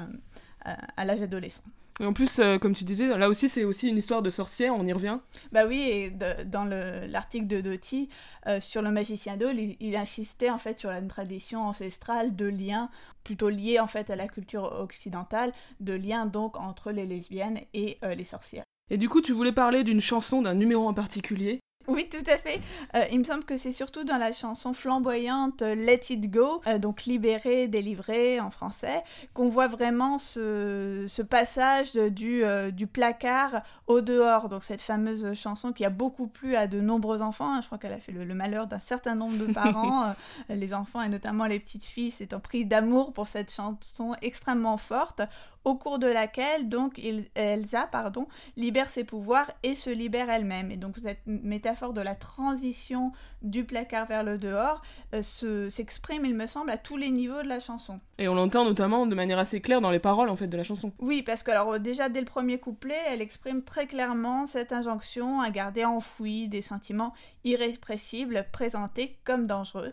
à, 0.65 0.77
à 0.97 1.05
l'âge 1.05 1.23
adolescent. 1.23 1.63
Et 2.01 2.07
en 2.07 2.15
plus, 2.15 2.39
euh, 2.39 2.59
comme 2.59 2.75
tu 2.75 2.85
disais, 2.85 3.07
là 3.09 3.29
aussi, 3.29 3.49
c'est 3.51 3.65
aussi 3.65 3.89
une 3.89 3.99
histoire 3.99 4.23
de 4.23 4.31
sorcière, 4.31 4.75
on 4.75 4.87
y 4.87 4.93
revient. 4.93 5.19
Bah 5.53 5.67
oui, 5.67 5.83
et 5.83 6.11
de- 6.11 6.45
dans 6.45 6.65
le- 6.65 7.07
l'article 7.07 7.47
de 7.47 7.61
Doty 7.61 8.09
euh, 8.47 8.59
sur 8.59 8.81
le 8.81 8.91
magicien 8.91 9.37
d'Oz, 9.37 9.53
il, 9.55 9.77
il 9.81 9.97
insistait 9.97 10.49
en 10.49 10.57
fait 10.57 10.79
sur 10.79 10.89
une 10.91 11.09
tradition 11.09 11.61
ancestrale 11.67 12.35
de 12.35 12.47
liens 12.47 12.91
plutôt 13.23 13.51
liés 13.51 13.79
en 13.81 13.87
fait 13.87 14.09
à 14.09 14.17
la 14.17 14.29
culture 14.29 14.65
occidentale, 14.81 15.53
de 15.81 15.93
liens 15.93 16.25
donc 16.25 16.57
entre 16.57 16.91
les 16.91 17.05
lesbiennes 17.05 17.61
et 17.75 17.99
euh, 18.03 18.15
les 18.15 18.25
sorcières. 18.25 18.65
Et 18.91 18.97
du 18.97 19.09
coup, 19.11 19.21
tu 19.21 19.33
voulais 19.33 19.53
parler 19.53 19.85
d'une 19.85 20.01
chanson, 20.01 20.41
d'un 20.41 20.55
numéro 20.55 20.89
en 20.89 20.95
particulier? 20.95 21.61
Oui, 21.91 22.09
tout 22.09 22.25
à 22.31 22.37
fait. 22.37 22.61
Euh, 22.95 23.05
il 23.11 23.19
me 23.19 23.25
semble 23.25 23.45
que 23.45 23.57
c'est 23.57 23.73
surtout 23.73 24.05
dans 24.05 24.17
la 24.17 24.33
chanson 24.33 24.73
flamboyante 24.73 25.63
euh, 25.63 25.75
Let 25.75 26.03
It 26.11 26.31
Go, 26.31 26.61
euh, 26.69 26.79
donc 26.79 27.05
libéré, 27.05 27.67
délivré 27.67 28.39
en 28.39 28.51
français, 28.51 29.03
qu'on 29.35 29.49
voit 29.49 29.67
vraiment 29.67 30.19
ce, 30.21 31.05
ce 31.09 31.21
passage 31.23 31.95
du, 31.95 32.45
euh, 32.45 32.71
du 32.71 32.87
placard 32.87 33.63
au 33.89 34.01
dehors. 34.03 34.49
Donc 34.49 34.63
cette 34.63 34.81
fameuse 34.83 35.35
chanson 35.35 35.73
qui 35.73 35.85
a 35.85 35.91
beaucoup 35.91 36.29
plu 36.29 36.55
à 36.55 36.69
de 36.69 36.81
nombreux 36.81 37.23
enfants. 37.23 37.53
hein. 37.55 37.61
Je 37.61 37.67
crois 37.67 37.79
qu'elle 37.79 37.93
a 37.93 37.99
fait 37.99 38.13
le, 38.13 38.25
le 38.25 38.35
malheur 38.35 38.69
d'un 38.69 38.79
certain 38.79 39.17
nombre 39.17 39.37
de 39.45 39.53
parents. 39.53 40.15
les 40.49 40.73
enfants 40.73 41.03
et 41.03 41.09
notamment 41.09 41.47
les 41.47 41.59
petites 41.59 41.85
filles 41.85 42.13
s'étant 42.13 42.39
pris 42.41 42.65
d'amour 42.65 43.13
pour 43.13 43.27
cette 43.27 43.53
chanson 43.53 44.15
extrêmement 44.23 44.77
forte, 44.77 45.23
au 45.65 45.77
cours 45.77 45.99
de 45.99 46.07
laquelle 46.07 46.69
donc 46.69 46.99
il- 46.99 47.27
Elsa 47.35 47.87
pardon, 47.91 48.27
libère 48.57 48.89
ses 48.91 49.05
pouvoirs 49.05 49.51
et 49.63 49.75
se 49.75 49.91
libère 49.91 50.31
elle-même. 50.31 50.71
Et 50.71 50.77
donc 50.77 50.97
cette 50.99 51.21
métaphore 51.27 51.93
de 51.93 52.01
la 52.01 52.15
transition 52.15 53.13
du 53.43 53.65
placard 53.65 54.07
vers 54.07 54.23
le 54.23 54.39
dehors 54.39 54.83
euh, 55.15 55.23
se- 55.23 55.69
s'exprime, 55.69 56.25
il 56.25 56.35
me 56.35 56.47
semble, 56.47 56.71
à 56.71 56.79
tous 56.79 56.97
les 56.97 57.11
niveaux 57.11 57.43
de 57.43 57.49
la 57.49 57.61
chanson. 57.61 58.01
Et 58.19 58.29
on 58.29 58.35
l'entend 58.35 58.65
notamment 58.65 59.07
de 59.07 59.15
manière 59.15 59.39
assez 59.39 59.61
claire 59.61 59.81
dans 59.81 59.91
les 59.91 59.99
paroles, 59.99 60.29
en 60.31 60.37
fait, 60.37 60.47
de 60.47 60.57
la 60.57 60.65
chanson. 60.65 60.93
Oui, 60.99 61.23
parce 61.23 61.43
que 61.43 61.51
alors 61.51 61.73
euh, 61.75 61.79
déjà 61.79 62.09
dès 62.09 62.21
le 62.21 62.27
premier 62.27 62.59
couplet, 62.59 62.99
elle 63.09 63.23
exprime 63.23 63.63
très 63.63 63.87
clairement 63.87 64.47
cette 64.47 64.73
injonction 64.73 65.41
à 65.41 65.51
garder 65.51 65.85
enfouis 65.85 66.49
des 66.49 66.63
sentiments 66.63 67.13
irrépressibles 67.45 68.47
présentés 68.53 69.17
comme 69.25 69.47
dangereux. 69.47 69.93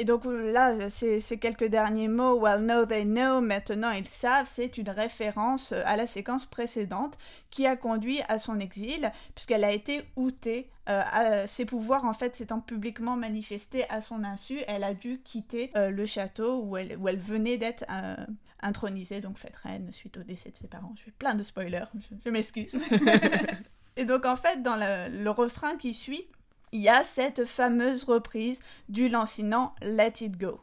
Et 0.00 0.04
donc 0.04 0.24
là, 0.26 0.88
ces, 0.90 1.18
ces 1.20 1.38
quelques 1.38 1.64
derniers 1.66 2.06
mots, 2.06 2.38
well, 2.40 2.60
now 2.62 2.86
they 2.86 3.04
know, 3.04 3.40
maintenant 3.40 3.90
ils 3.90 4.06
savent, 4.06 4.48
c'est 4.48 4.78
une 4.78 4.88
référence 4.90 5.72
à 5.72 5.96
la 5.96 6.06
séquence 6.06 6.46
précédente 6.46 7.18
qui 7.50 7.66
a 7.66 7.74
conduit 7.76 8.20
à 8.28 8.38
son 8.38 8.60
exil, 8.60 9.10
puisqu'elle 9.34 9.64
a 9.64 9.72
été 9.72 10.04
outée. 10.16 10.70
euh, 10.88 11.02
à 11.12 11.46
ses 11.46 11.66
pouvoirs, 11.66 12.04
en 12.04 12.14
fait, 12.14 12.34
s'étant 12.36 12.60
publiquement 12.60 13.16
manifestés 13.16 13.84
à 13.90 14.00
son 14.00 14.24
insu, 14.24 14.60
elle 14.68 14.84
a 14.84 14.94
dû 14.94 15.20
quitter 15.22 15.70
euh, 15.76 15.90
le 15.90 16.06
château 16.06 16.62
où 16.62 16.76
elle, 16.78 16.96
où 16.96 17.08
elle 17.08 17.18
venait 17.18 17.58
d'être 17.58 17.84
euh, 17.90 18.16
intronisée, 18.60 19.20
donc 19.20 19.36
faite 19.36 19.56
reine 19.56 19.92
suite 19.92 20.16
au 20.16 20.22
décès 20.22 20.50
de 20.50 20.56
ses 20.56 20.66
parents. 20.68 20.94
Je 20.96 21.02
fais 21.02 21.10
plein 21.10 21.34
de 21.34 21.42
spoilers, 21.42 21.84
je, 21.98 22.14
je 22.24 22.30
m'excuse. 22.30 22.78
Et 23.96 24.04
donc 24.04 24.24
en 24.26 24.36
fait, 24.36 24.62
dans 24.62 24.76
le, 24.76 25.22
le 25.22 25.30
refrain 25.30 25.76
qui 25.76 25.92
suit, 25.92 26.24
il 26.72 26.80
y 26.80 26.88
a 26.88 27.02
cette 27.02 27.44
fameuse 27.44 28.04
reprise 28.04 28.60
du 28.88 29.08
lancinant 29.08 29.74
Let 29.82 30.14
It 30.20 30.38
Go. 30.38 30.60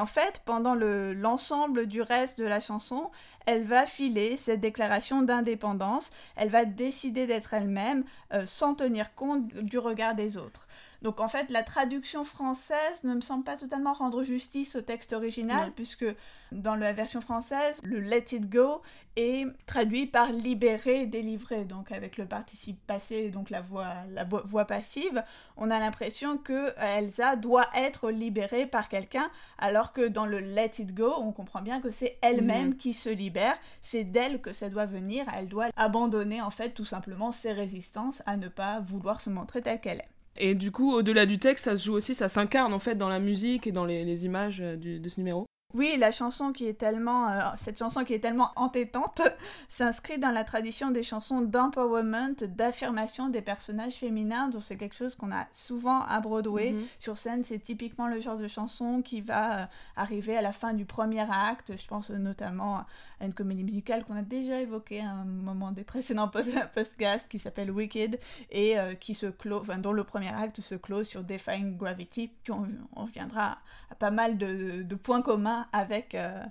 En 0.00 0.06
fait, 0.06 0.40
pendant 0.44 0.74
le- 0.74 1.14
l'ensemble 1.14 1.86
du 1.86 2.02
reste 2.02 2.38
de 2.38 2.44
la 2.44 2.60
chanson, 2.60 3.10
elle 3.46 3.64
va 3.64 3.86
filer 3.86 4.36
cette 4.36 4.60
déclaration 4.60 5.22
d'indépendance, 5.22 6.10
elle 6.36 6.48
va 6.50 6.64
décider 6.64 7.26
d'être 7.26 7.54
elle-même 7.54 8.04
euh, 8.32 8.46
sans 8.46 8.74
tenir 8.74 9.14
compte 9.14 9.46
du 9.48 9.78
regard 9.78 10.14
des 10.14 10.36
autres. 10.36 10.66
Donc 11.02 11.18
en 11.20 11.28
fait, 11.28 11.50
la 11.50 11.62
traduction 11.62 12.24
française 12.24 13.04
ne 13.04 13.14
me 13.14 13.20
semble 13.22 13.42
pas 13.44 13.56
totalement 13.56 13.94
rendre 13.94 14.22
justice 14.22 14.76
au 14.76 14.82
texte 14.82 15.12
original, 15.14 15.72
puisque 15.74 16.04
dans 16.52 16.74
la 16.74 16.92
version 16.92 17.22
française, 17.22 17.80
le 17.82 18.00
Let 18.00 18.26
It 18.32 18.50
Go 18.50 18.82
est 19.16 19.46
traduit 19.66 20.06
par 20.06 20.30
libérer, 20.30 21.06
délivrer, 21.06 21.64
donc 21.64 21.90
avec 21.90 22.18
le 22.18 22.26
participe 22.26 22.86
passé, 22.86 23.30
donc 23.30 23.48
la 23.48 23.62
voix, 23.62 23.88
la 24.10 24.24
vo- 24.24 24.42
voix 24.44 24.66
passive, 24.66 25.24
on 25.56 25.70
a 25.70 25.78
l'impression 25.78 26.36
que 26.36 26.52
euh, 26.52 26.98
Elsa 26.98 27.36
doit 27.36 27.66
être 27.74 28.10
libérée 28.10 28.66
par 28.66 28.88
quelqu'un, 28.90 29.30
alors 29.58 29.94
que 29.94 30.06
dans 30.06 30.26
le 30.26 30.38
Let 30.40 30.72
It 30.80 30.94
Go, 30.94 31.14
on 31.18 31.32
comprend 31.32 31.62
bien 31.62 31.80
que 31.80 31.90
c'est 31.90 32.18
elle-même 32.20 32.68
Mhm. 32.68 32.76
qui 32.76 32.92
se 32.92 33.08
libère, 33.08 33.56
c'est 33.80 34.04
d'elle 34.04 34.42
que 34.42 34.52
ça 34.52 34.68
doit 34.68 34.86
venir, 34.86 35.24
elle 35.34 35.48
doit 35.48 35.68
abandonner 35.76 36.42
en 36.42 36.50
fait 36.50 36.70
tout 36.70 36.84
simplement 36.84 37.32
ses 37.32 37.52
résistances 37.52 38.22
à 38.26 38.36
ne 38.36 38.48
pas 38.48 38.80
vouloir 38.80 39.20
se 39.22 39.30
montrer 39.30 39.62
telle 39.62 39.80
qu'elle 39.80 40.00
est. 40.00 40.08
Et 40.36 40.54
du 40.54 40.70
coup, 40.70 40.92
au-delà 40.92 41.26
du 41.26 41.38
texte, 41.38 41.64
ça 41.64 41.76
se 41.76 41.84
joue 41.84 41.94
aussi, 41.94 42.14
ça 42.14 42.28
s'incarne 42.28 42.72
en 42.72 42.78
fait 42.78 42.94
dans 42.94 43.08
la 43.08 43.18
musique 43.18 43.66
et 43.66 43.72
dans 43.72 43.84
les, 43.84 44.24
images 44.26 44.60
euh, 44.60 44.76
de 44.76 45.08
ce 45.08 45.20
numéro. 45.20 45.46
Oui, 45.74 45.96
la 45.98 46.10
chanson 46.10 46.52
qui 46.52 46.66
est 46.66 46.74
tellement, 46.74 47.28
euh, 47.28 47.40
cette 47.56 47.78
chanson 47.78 48.04
qui 48.04 48.14
est 48.14 48.18
tellement 48.18 48.50
entêtante 48.56 49.22
s'inscrit 49.68 50.18
dans 50.18 50.30
la 50.30 50.44
tradition 50.44 50.90
des 50.90 51.02
chansons 51.02 51.42
d'empowerment, 51.42 52.34
d'affirmation 52.40 53.28
des 53.28 53.40
personnages 53.40 53.94
féminins, 53.94 54.48
dont 54.48 54.60
c'est 54.60 54.76
quelque 54.76 54.96
chose 54.96 55.14
qu'on 55.14 55.30
a 55.30 55.46
souvent 55.52 56.02
à 56.02 56.20
Broadway. 56.20 56.72
Mhm. 56.72 56.86
Sur 56.98 57.16
scène, 57.16 57.44
c'est 57.44 57.58
typiquement 57.60 58.08
le 58.08 58.20
genre 58.20 58.36
de 58.36 58.48
chanson 58.48 59.02
qui 59.02 59.20
va 59.20 59.60
euh, 59.60 59.66
arriver 59.96 60.36
à 60.36 60.42
la 60.42 60.52
fin 60.52 60.72
du 60.72 60.84
premier 60.84 61.20
acte. 61.30 61.72
Je 61.76 61.86
pense 61.86 62.10
euh, 62.10 62.16
notamment 62.16 62.84
à 63.20 63.26
une 63.26 63.34
comédie 63.34 63.64
musicale 63.64 64.04
qu'on 64.04 64.16
a 64.16 64.22
déjà 64.22 64.60
évoquée 64.60 65.00
à 65.00 65.10
un 65.10 65.24
moment 65.24 65.72
des 65.72 65.84
précédents 65.84 66.28
podcasts 66.74 67.28
qui 67.28 67.38
s'appelle 67.38 67.70
Wicked 67.70 68.18
et 68.50 68.78
euh, 68.78 68.94
qui 68.94 69.14
se 69.14 69.26
clôt, 69.26 69.58
enfin, 69.58 69.78
dont 69.78 69.92
le 69.92 70.04
premier 70.04 70.34
acte 70.34 70.60
se 70.60 70.74
clôt 70.74 71.04
sur 71.04 71.22
Defying 71.22 71.76
Gravity. 71.76 72.32
On, 72.48 72.66
on 72.96 73.04
reviendra 73.04 73.58
à 73.90 73.94
pas 73.94 74.10
mal 74.10 74.36
de, 74.38 74.82
de 74.82 74.94
points 74.94 75.22
communs 75.22 75.59
avec. 75.72 76.14
euh, 76.14 76.42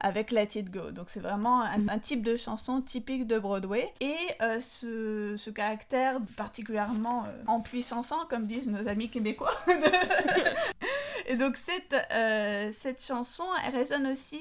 avec 0.00 0.30
Let 0.30 0.50
It 0.54 0.70
Go. 0.70 0.92
Donc 0.92 1.10
c'est 1.10 1.18
vraiment 1.18 1.62
un, 1.62 1.88
un 1.88 1.98
type 1.98 2.22
de 2.22 2.36
chanson 2.36 2.80
typique 2.80 3.26
de 3.26 3.36
Broadway. 3.36 3.92
Et 4.00 4.14
euh, 4.42 4.60
ce, 4.60 5.34
ce 5.36 5.50
caractère 5.50 6.20
particulièrement 6.36 7.24
euh, 7.24 7.42
en 7.48 7.60
puissançant, 7.60 8.24
comme 8.30 8.46
disent 8.46 8.68
nos 8.68 8.86
amis 8.86 9.10
québécois. 9.10 9.50
Et 11.26 11.36
donc 11.36 11.56
cette, 11.56 11.96
euh, 12.12 12.70
cette 12.72 13.02
chanson, 13.04 13.44
elle 13.66 13.74
résonne 13.76 14.06
aussi 14.06 14.40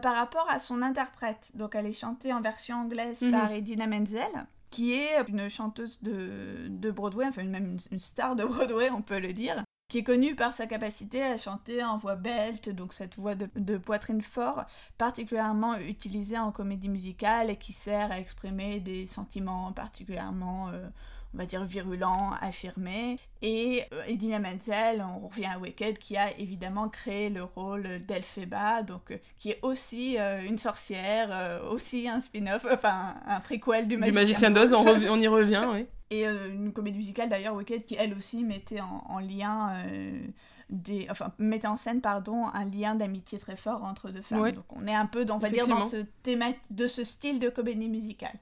par 0.00 0.14
rapport 0.16 0.46
à 0.48 0.58
son 0.58 0.80
interprète. 0.80 1.50
Donc 1.54 1.74
elle 1.74 1.86
est 1.86 1.92
chantée 1.92 2.32
en 2.32 2.40
version 2.40 2.76
anglaise 2.76 3.20
Mhm. 3.22 3.32
par 3.32 3.50
Edina 3.52 3.86
Menzel 3.86 4.46
qui 4.70 4.92
est 4.94 5.20
une 5.28 5.48
chanteuse 5.48 6.00
de, 6.02 6.66
de 6.68 6.90
Broadway, 6.90 7.26
enfin 7.28 7.44
même 7.44 7.64
une, 7.64 7.80
une 7.92 8.00
star 8.00 8.34
de 8.34 8.44
Broadway, 8.44 8.90
on 8.90 9.02
peut 9.02 9.20
le 9.20 9.32
dire, 9.32 9.62
qui 9.94 9.98
est 10.00 10.02
connue 10.02 10.34
par 10.34 10.52
sa 10.52 10.66
capacité 10.66 11.22
à 11.22 11.38
chanter 11.38 11.84
en 11.84 11.98
voix 11.98 12.16
belt, 12.16 12.68
donc 12.68 12.92
cette 12.92 13.14
voix 13.14 13.36
de, 13.36 13.48
de 13.54 13.76
poitrine 13.76 14.22
fort, 14.22 14.64
particulièrement 14.98 15.76
utilisée 15.76 16.36
en 16.36 16.50
comédie 16.50 16.88
musicale 16.88 17.48
et 17.48 17.54
qui 17.54 17.72
sert 17.72 18.10
à 18.10 18.18
exprimer 18.18 18.80
des 18.80 19.06
sentiments 19.06 19.70
particulièrement, 19.70 20.68
euh, 20.70 20.88
on 21.32 21.38
va 21.38 21.46
dire, 21.46 21.64
virulents, 21.64 22.32
affirmés. 22.40 23.20
Et 23.40 23.84
euh, 23.92 24.02
Edina 24.08 24.40
Menzel, 24.40 25.00
on 25.00 25.28
revient 25.28 25.46
à 25.54 25.60
Wicked, 25.60 25.98
qui 25.98 26.16
a 26.16 26.36
évidemment 26.40 26.88
créé 26.88 27.30
le 27.30 27.44
rôle 27.44 28.04
d'Elphaba, 28.04 28.82
donc 28.82 29.12
euh, 29.12 29.18
qui 29.38 29.50
est 29.50 29.60
aussi 29.62 30.18
euh, 30.18 30.42
une 30.44 30.58
sorcière, 30.58 31.62
aussi 31.70 32.08
un 32.08 32.20
spin-off, 32.20 32.66
enfin 32.72 33.14
un 33.28 33.38
préquel 33.38 33.86
du 33.86 33.94
Du 33.94 34.00
Magicien, 34.00 34.20
Magicien 34.20 34.50
d'Oz, 34.50 34.72
on, 34.72 34.84
on 35.08 35.20
y 35.20 35.28
revient, 35.28 35.64
oui. 35.72 35.86
Et 36.20 36.26
euh, 36.26 36.52
une 36.52 36.72
comédie 36.72 36.98
musicale 36.98 37.28
d'ailleurs, 37.28 37.54
Wicked, 37.54 37.84
qui 37.86 37.94
elle 37.96 38.14
aussi 38.14 38.44
mettait 38.44 38.80
en, 38.80 39.04
en 39.08 39.18
lien 39.18 39.70
euh, 39.86 40.26
des, 40.70 41.06
enfin 41.10 41.32
mettait 41.38 41.66
en 41.66 41.76
scène 41.76 42.00
pardon 42.00 42.46
un 42.48 42.64
lien 42.64 42.94
d'amitié 42.94 43.38
très 43.38 43.56
fort 43.56 43.84
entre 43.84 44.10
deux 44.10 44.22
femmes. 44.22 44.40
Ouais. 44.40 44.52
Donc 44.52 44.64
on 44.74 44.86
est 44.86 44.94
un 44.94 45.06
peu, 45.06 45.24
dans- 45.24 45.36
on 45.36 45.38
va 45.38 45.50
dire, 45.50 45.66
dans 45.68 45.86
ce 45.86 45.98
théma 46.22 46.46
de 46.70 46.86
ce 46.86 47.04
style 47.04 47.38
de 47.38 47.48
comédie 47.48 47.88
musicale. 47.88 48.38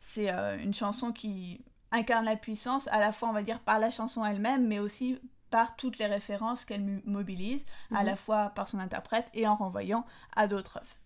C'est 0.00 0.30
euh, 0.30 0.58
une 0.58 0.74
chanson 0.74 1.12
qui 1.12 1.60
incarne 1.90 2.24
la 2.26 2.36
puissance 2.36 2.86
à 2.88 2.98
la 3.00 3.12
fois 3.12 3.28
on 3.30 3.32
va 3.32 3.42
dire 3.42 3.60
par 3.60 3.78
la 3.78 3.90
chanson 3.90 4.24
elle-même, 4.24 4.66
mais 4.66 4.78
aussi 4.78 5.18
par 5.50 5.76
toutes 5.76 5.98
les 5.98 6.06
références 6.06 6.64
qu'elle 6.66 7.00
mobilise, 7.06 7.64
à 7.94 8.00
Mhm. 8.00 8.06
la 8.06 8.16
fois 8.16 8.48
par 8.54 8.68
son 8.68 8.78
interprète 8.78 9.26
et 9.32 9.46
en 9.48 9.54
renvoyant 9.56 10.04
à 10.36 10.46
d'autres 10.46 10.76
œuvres. 10.76 10.96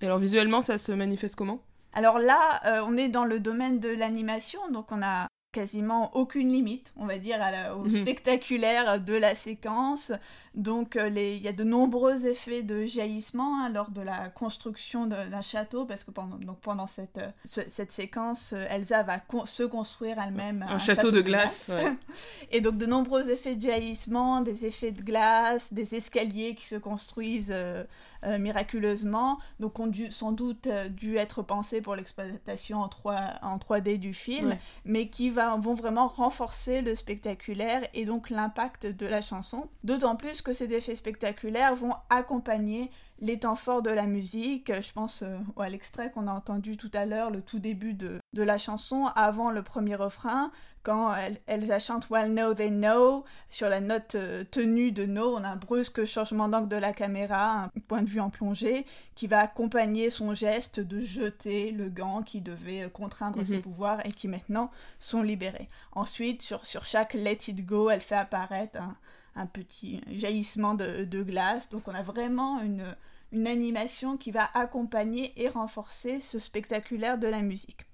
Et 0.00 0.06
alors 0.06 0.18
visuellement, 0.18 0.60
ça 0.60 0.76
se 0.78 0.90
manifeste 0.90 1.36
comment? 1.36 1.60
Alors 1.92 2.18
là, 2.18 2.60
euh, 2.66 2.82
on 2.84 2.96
est 2.96 3.08
dans 3.08 3.24
le 3.24 3.38
domaine 3.38 3.78
de 3.78 3.88
l'animation, 3.90 4.58
donc 4.72 4.90
on 4.90 5.02
a 5.02 5.28
quasiment 5.52 6.10
aucune 6.16 6.48
limite, 6.50 6.92
on 6.96 7.06
va 7.06 7.18
dire, 7.18 7.40
à 7.42 7.50
la- 7.50 7.76
au 7.76 7.84
Mhm. 7.84 8.00
spectaculaire 8.02 9.00
de 9.00 9.14
la 9.14 9.34
séquence. 9.34 10.10
Donc 10.54 10.96
euh, 10.96 11.08
il 11.08 11.42
y 11.42 11.48
a 11.48 11.52
de 11.52 11.64
nombreux 11.64 12.26
effets 12.26 12.62
de 12.62 12.84
jaillissement 12.84 13.58
hein, 13.62 13.68
lors 13.70 13.90
de 13.90 14.00
la 14.02 14.28
construction 14.28 15.06
d'un 15.06 15.40
château, 15.40 15.84
parce 15.86 16.04
que 16.04 16.10
pendant, 16.10 16.36
donc 16.36 16.58
pendant 16.60 16.86
cette, 16.86 17.18
euh, 17.18 17.28
ce- 17.44 17.68
cette 17.68 17.92
séquence, 17.92 18.52
euh, 18.54 18.66
Elsa 18.70 19.02
va 19.02 19.18
con- 19.18 19.46
se 19.46 19.62
construire 19.62 20.18
elle-même 20.18 20.64
Un, 20.68 20.78
château, 20.78 21.10
de 21.10 21.20
glace. 21.20 21.70
ouais. 21.70 21.92
et 22.50 22.60
donc 22.60 22.76
de 22.76 22.86
nombreux 22.86 23.30
effets 23.30 23.54
de 23.54 23.62
jaillissement, 23.62 24.40
des 24.40 24.66
effets 24.66 24.92
de 24.92 25.02
glace, 25.02 25.72
des 25.72 25.94
escaliers 25.94 26.54
qui 26.54 26.66
se 26.66 26.76
construisent 26.76 27.52
euh, 27.54 27.84
euh, 28.24 28.38
miraculeusement, 28.38 29.38
donc 29.60 29.78
ont 29.80 29.86
dû, 29.86 30.10
sans 30.10 30.32
doute 30.32 30.66
euh, 30.66 30.88
dû 30.88 31.16
être 31.16 31.42
pensés 31.42 31.80
pour 31.80 31.96
l'exploitation 31.96 32.80
en, 32.80 32.88
3, 32.88 33.16
en 33.42 33.58
3D 33.58 33.98
du 33.98 34.14
film, 34.14 34.50
Ouais. 34.50 34.58
mais 34.84 35.08
qui 35.08 35.30
va, 35.30 35.56
vont 35.56 35.74
vraiment 35.74 36.06
renforcer 36.08 36.82
le 36.82 36.94
spectaculaire 36.94 37.82
et 37.94 38.04
donc 38.04 38.30
l'impact 38.30 38.86
de 38.86 39.06
la 39.06 39.20
chanson. 39.20 39.68
D'autant 39.84 40.16
plus 40.16 40.42
que 40.42 40.52
ces 40.52 40.72
effets 40.72 40.96
spectaculaires 40.96 41.74
vont 41.74 41.94
accompagner 42.10 42.90
les 43.20 43.38
temps 43.38 43.54
forts 43.54 43.82
de 43.82 43.90
la 43.90 44.06
musique. 44.06 44.72
Je 44.80 44.92
pense 44.92 45.22
euh, 45.22 45.38
à 45.58 45.68
l'extrait 45.68 46.10
qu'on 46.10 46.26
a 46.26 46.32
entendu 46.32 46.76
tout 46.76 46.90
à 46.94 47.06
l'heure, 47.06 47.30
le 47.30 47.40
tout 47.40 47.60
début 47.60 47.94
de, 47.94 48.18
de 48.32 48.42
la 48.42 48.58
chanson, 48.58 49.06
avant 49.14 49.50
le 49.50 49.62
premier 49.62 49.94
refrain, 49.94 50.50
quand 50.82 51.14
Elsa 51.46 51.78
chante 51.78 52.08
Well 52.10 52.30
Know 52.32 52.54
They 52.54 52.70
Know, 52.70 53.24
sur 53.48 53.68
la 53.68 53.80
note 53.80 54.14
euh, 54.14 54.44
tenue 54.50 54.92
de 54.92 55.06
No, 55.06 55.36
on 55.36 55.44
a 55.44 55.48
un 55.48 55.56
brusque 55.56 56.04
changement 56.04 56.48
d'angle 56.48 56.68
de 56.68 56.76
la 56.76 56.92
caméra, 56.92 57.64
un 57.64 57.68
point 57.88 58.02
de 58.02 58.08
vue 58.08 58.20
en 58.20 58.30
plongée, 58.30 58.84
qui 59.14 59.26
va 59.26 59.40
accompagner 59.40 60.10
son 60.10 60.34
geste 60.34 60.80
de 60.80 61.00
jeter 61.00 61.70
le 61.70 61.88
gant 61.88 62.22
qui 62.22 62.40
devait 62.40 62.82
euh, 62.84 62.88
contraindre 62.88 63.38
Mhm. 63.38 63.46
ses 63.46 63.58
pouvoirs 63.58 64.04
et 64.06 64.12
qui 64.12 64.28
maintenant 64.28 64.70
sont 64.98 65.22
libérés. 65.22 65.68
Ensuite, 65.92 66.42
sur, 66.42 66.66
sur 66.66 66.84
chaque 66.84 67.14
Let 67.14 67.38
It 67.48 67.64
Go, 67.64 67.90
elle 67.90 68.00
fait 68.00 68.14
apparaître 68.16 68.78
un, 68.80 68.96
un 69.36 69.46
petit 69.46 70.00
jaillissement 70.10 70.74
de, 70.74 71.04
de 71.04 71.22
glace. 71.22 71.70
Donc 71.70 71.88
on 71.88 71.94
a 71.94 72.02
vraiment 72.02 72.60
une, 72.60 72.84
une 73.32 73.46
animation 73.46 74.16
qui 74.16 74.30
va 74.30 74.50
accompagner 74.54 75.32
et 75.42 75.48
renforcer 75.48 76.20
ce 76.20 76.38
spectaculaire 76.38 77.18
de 77.18 77.28
la 77.28 77.40
musique. 77.40 77.86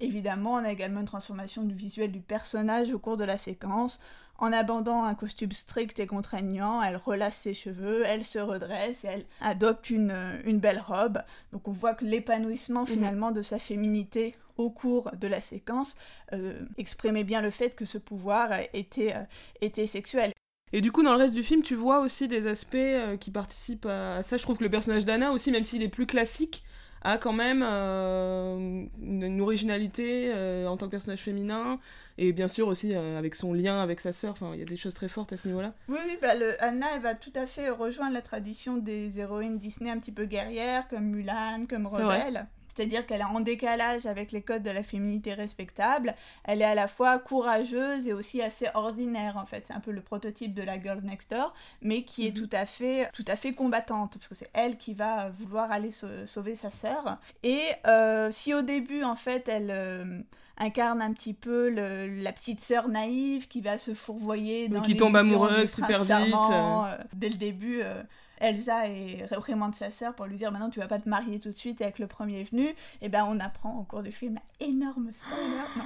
Évidemment, 0.00 0.54
on 0.54 0.64
a 0.64 0.70
également 0.72 1.00
une 1.00 1.06
transformation 1.06 1.62
du 1.62 1.74
visuel 1.74 2.12
du 2.12 2.20
personnage 2.20 2.92
au 2.92 2.98
cours 2.98 3.16
de 3.16 3.24
la 3.24 3.38
séquence. 3.38 4.00
En 4.38 4.52
abandonnant 4.52 5.04
un 5.04 5.14
costume 5.14 5.52
strict 5.52 5.98
et 5.98 6.06
contraignant, 6.06 6.82
elle 6.82 6.96
relâche 6.96 7.32
ses 7.34 7.54
cheveux, 7.54 8.02
elle 8.04 8.22
se 8.22 8.38
redresse 8.38 9.04
elle 9.04 9.24
adopte 9.40 9.88
une, 9.88 10.14
une 10.44 10.58
belle 10.58 10.78
robe. 10.86 11.22
Donc 11.52 11.66
on 11.68 11.72
voit 11.72 11.94
que 11.94 12.04
l'épanouissement 12.04 12.82
Mhm. 12.82 12.86
finalement 12.86 13.30
de 13.30 13.40
sa 13.40 13.58
féminité 13.58 14.34
au 14.58 14.68
cours 14.68 15.10
de 15.18 15.26
la 15.26 15.40
séquence 15.40 15.96
euh, 16.34 16.60
exprimait 16.76 17.24
bien 17.24 17.40
le 17.40 17.50
fait 17.50 17.74
que 17.74 17.86
ce 17.86 17.96
pouvoir 17.96 18.52
euh, 18.52 18.58
était, 18.74 19.14
euh, 19.16 19.22
était 19.62 19.86
sexuel. 19.86 20.32
Et 20.72 20.82
du 20.82 20.92
coup, 20.92 21.02
dans 21.02 21.12
le 21.12 21.18
reste 21.18 21.34
du 21.34 21.42
film, 21.42 21.62
tu 21.62 21.74
vois 21.74 22.00
aussi 22.00 22.28
des 22.28 22.46
aspects 22.46 22.74
euh, 22.74 23.16
qui 23.16 23.30
participent 23.30 23.86
à, 23.86 24.16
à 24.16 24.22
ça. 24.22 24.36
Je 24.36 24.42
trouve 24.42 24.58
que 24.58 24.64
le 24.64 24.70
personnage 24.70 25.06
d'Anna 25.06 25.30
aussi, 25.32 25.50
même 25.50 25.64
s'il 25.64 25.82
est 25.82 25.88
plus 25.88 26.06
classique, 26.06 26.62
a 27.02 27.18
quand 27.18 27.32
même 27.32 27.62
euh, 27.64 28.84
une, 29.00 29.40
originalité 29.40 30.32
euh, 30.34 30.66
en 30.66 30.76
tant 30.76 30.86
que 30.86 30.92
personnage 30.92 31.22
féminin 31.22 31.78
et 32.18 32.32
bien 32.32 32.48
sûr 32.48 32.68
aussi 32.68 32.94
euh, 32.94 33.18
avec 33.18 33.34
son 33.34 33.52
lien 33.52 33.80
avec 33.80 34.00
sa 34.00 34.12
sœur. 34.12 34.32
Enfin, 34.32 34.50
il 34.54 34.58
y 34.58 34.62
a 34.62 34.66
des 34.66 34.76
choses 34.76 34.94
très 34.94 35.08
fortes 35.08 35.32
à 35.32 35.36
ce 35.36 35.46
niveau-là. 35.46 35.72
Oui, 35.88 35.98
oui, 36.06 36.18
bah, 36.20 36.34
le, 36.34 36.62
Anna, 36.62 36.86
elle 36.94 37.02
va 37.02 37.14
tout 37.14 37.32
à 37.34 37.46
fait 37.46 37.70
rejoindre 37.70 38.14
la 38.14 38.22
tradition 38.22 38.76
des 38.76 39.20
héroïnes 39.20 39.58
Disney 39.58 39.90
un 39.90 39.98
petit 39.98 40.12
peu 40.12 40.24
guerrières, 40.24 40.88
comme 40.88 41.04
Mulan, 41.04 41.66
comme. 41.68 41.86
Rebelle. 41.86 42.46
C'est-à-dire 42.76 43.06
qu'elle 43.06 43.20
est 43.20 43.24
en 43.24 43.40
décalage 43.40 44.04
avec 44.06 44.32
les 44.32 44.42
codes 44.42 44.62
de 44.62 44.70
la 44.70 44.82
féminité 44.82 45.32
respectable. 45.34 46.14
Elle 46.44 46.60
est 46.60 46.66
à 46.66 46.74
la 46.74 46.88
fois 46.88 47.18
courageuse 47.18 48.06
et 48.06 48.12
aussi 48.12 48.42
assez 48.42 48.66
ordinaire, 48.74 49.36
en 49.38 49.46
fait. 49.46 49.64
C'est 49.66 49.72
un 49.74 49.80
peu 49.80 49.92
le 49.92 50.00
prototype 50.02 50.52
de 50.54 50.62
la 50.62 50.80
girl 50.80 51.00
next 51.02 51.30
door, 51.30 51.54
mais 51.80 52.02
qui 52.02 52.26
est 52.26 52.30
Mhm. 52.38 52.46
tout 52.46 52.56
à 52.56 52.66
fait, 52.66 53.10
tout 53.12 53.24
à 53.28 53.36
fait 53.36 53.54
combattante, 53.54 54.14
parce 54.18 54.28
que 54.28 54.34
c'est 54.34 54.50
elle 54.52 54.76
qui 54.76 54.92
va 54.94 55.30
vouloir 55.30 55.72
aller 55.72 55.90
sau- 55.90 56.26
sauver 56.26 56.54
sa 56.54 56.70
sœur. 56.70 57.18
Et 57.42 57.62
euh, 57.86 58.30
si 58.30 58.52
au 58.54 58.62
début, 58.62 59.02
en 59.04 59.16
fait, 59.16 59.48
elle... 59.48 59.70
euh, 59.70 60.20
incarne 60.58 61.02
un 61.02 61.12
petit 61.12 61.34
peu 61.34 61.68
le- 61.68 62.06
la 62.22 62.32
petite 62.32 62.62
sœur 62.62 62.88
naïve 62.88 63.46
qui 63.46 63.60
va 63.60 63.76
se 63.76 63.92
fourvoyer 63.92 64.68
dans 64.68 64.80
qui 64.80 64.96
tombe 64.96 65.14
amoureuse 65.14 65.70
super 65.70 66.02
vite, 66.02 66.34
euh, 66.50 66.96
dès 67.14 67.28
le 67.28 67.34
début, 67.34 67.80
euh, 67.82 68.02
Elsa 68.40 68.88
est 68.88 69.24
réprimande 69.30 69.74
sa 69.74 69.90
sœur 69.90 70.14
pour 70.14 70.26
lui 70.26 70.36
dire 70.36 70.52
maintenant 70.52 70.70
tu 70.70 70.80
vas 70.80 70.88
pas 70.88 70.98
te 70.98 71.08
marier 71.08 71.38
tout 71.40 71.50
de 71.50 71.56
suite 71.56 71.80
avec 71.80 71.98
le 71.98 72.06
premier 72.06 72.44
venu. 72.44 72.68
Et 73.02 73.08
ben 73.08 73.24
on 73.28 73.38
apprend 73.40 73.76
au 73.78 73.82
cours 73.84 74.02
du 74.02 74.12
film 74.12 74.38
énorme 74.60 75.10
spoiler. 75.12 75.62
Non. 75.76 75.84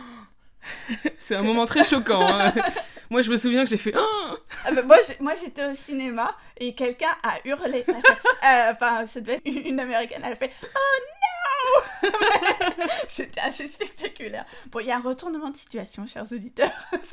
C'est 1.19 1.37
un 1.37 1.43
moment 1.43 1.65
très 1.67 1.85
choquant. 1.85 2.21
hein. 2.23 2.53
Moi, 3.11 3.23
je 3.23 3.31
me 3.31 3.37
souviens 3.37 3.65
que 3.65 3.71
j'ai 3.71 3.77
fait 3.77 3.93
Ah 3.97 4.35
Ah 4.67 4.71
moi, 5.21 5.33
j'étais 5.43 5.67
au 5.67 5.75
cinéma 5.75 6.33
et 6.59 6.75
quelqu'un 6.77 7.09
a 7.25 7.39
hurlé. 7.45 7.85
Euh, 7.89 8.73
Enfin, 8.73 9.05
ça 9.07 9.21
devait 9.21 9.35
être 9.35 9.47
une 9.47 9.67
une 9.67 9.81
américaine. 9.81 10.23
Elle 10.25 10.35
a 10.35 10.37
fait 10.37 10.53
Oh 10.63 10.67
non 10.69 11.20
C'était 13.09 13.41
assez 13.41 13.69
spectaculaire. 13.69 14.45
Bon, 14.71 14.81
il 14.81 14.87
y 14.87 14.91
a 14.91 14.97
un 14.97 15.01
retournement 15.01 15.51
de 15.51 15.57
situation, 15.57 16.07
chers 16.07 16.31
auditeurs, 16.33 16.71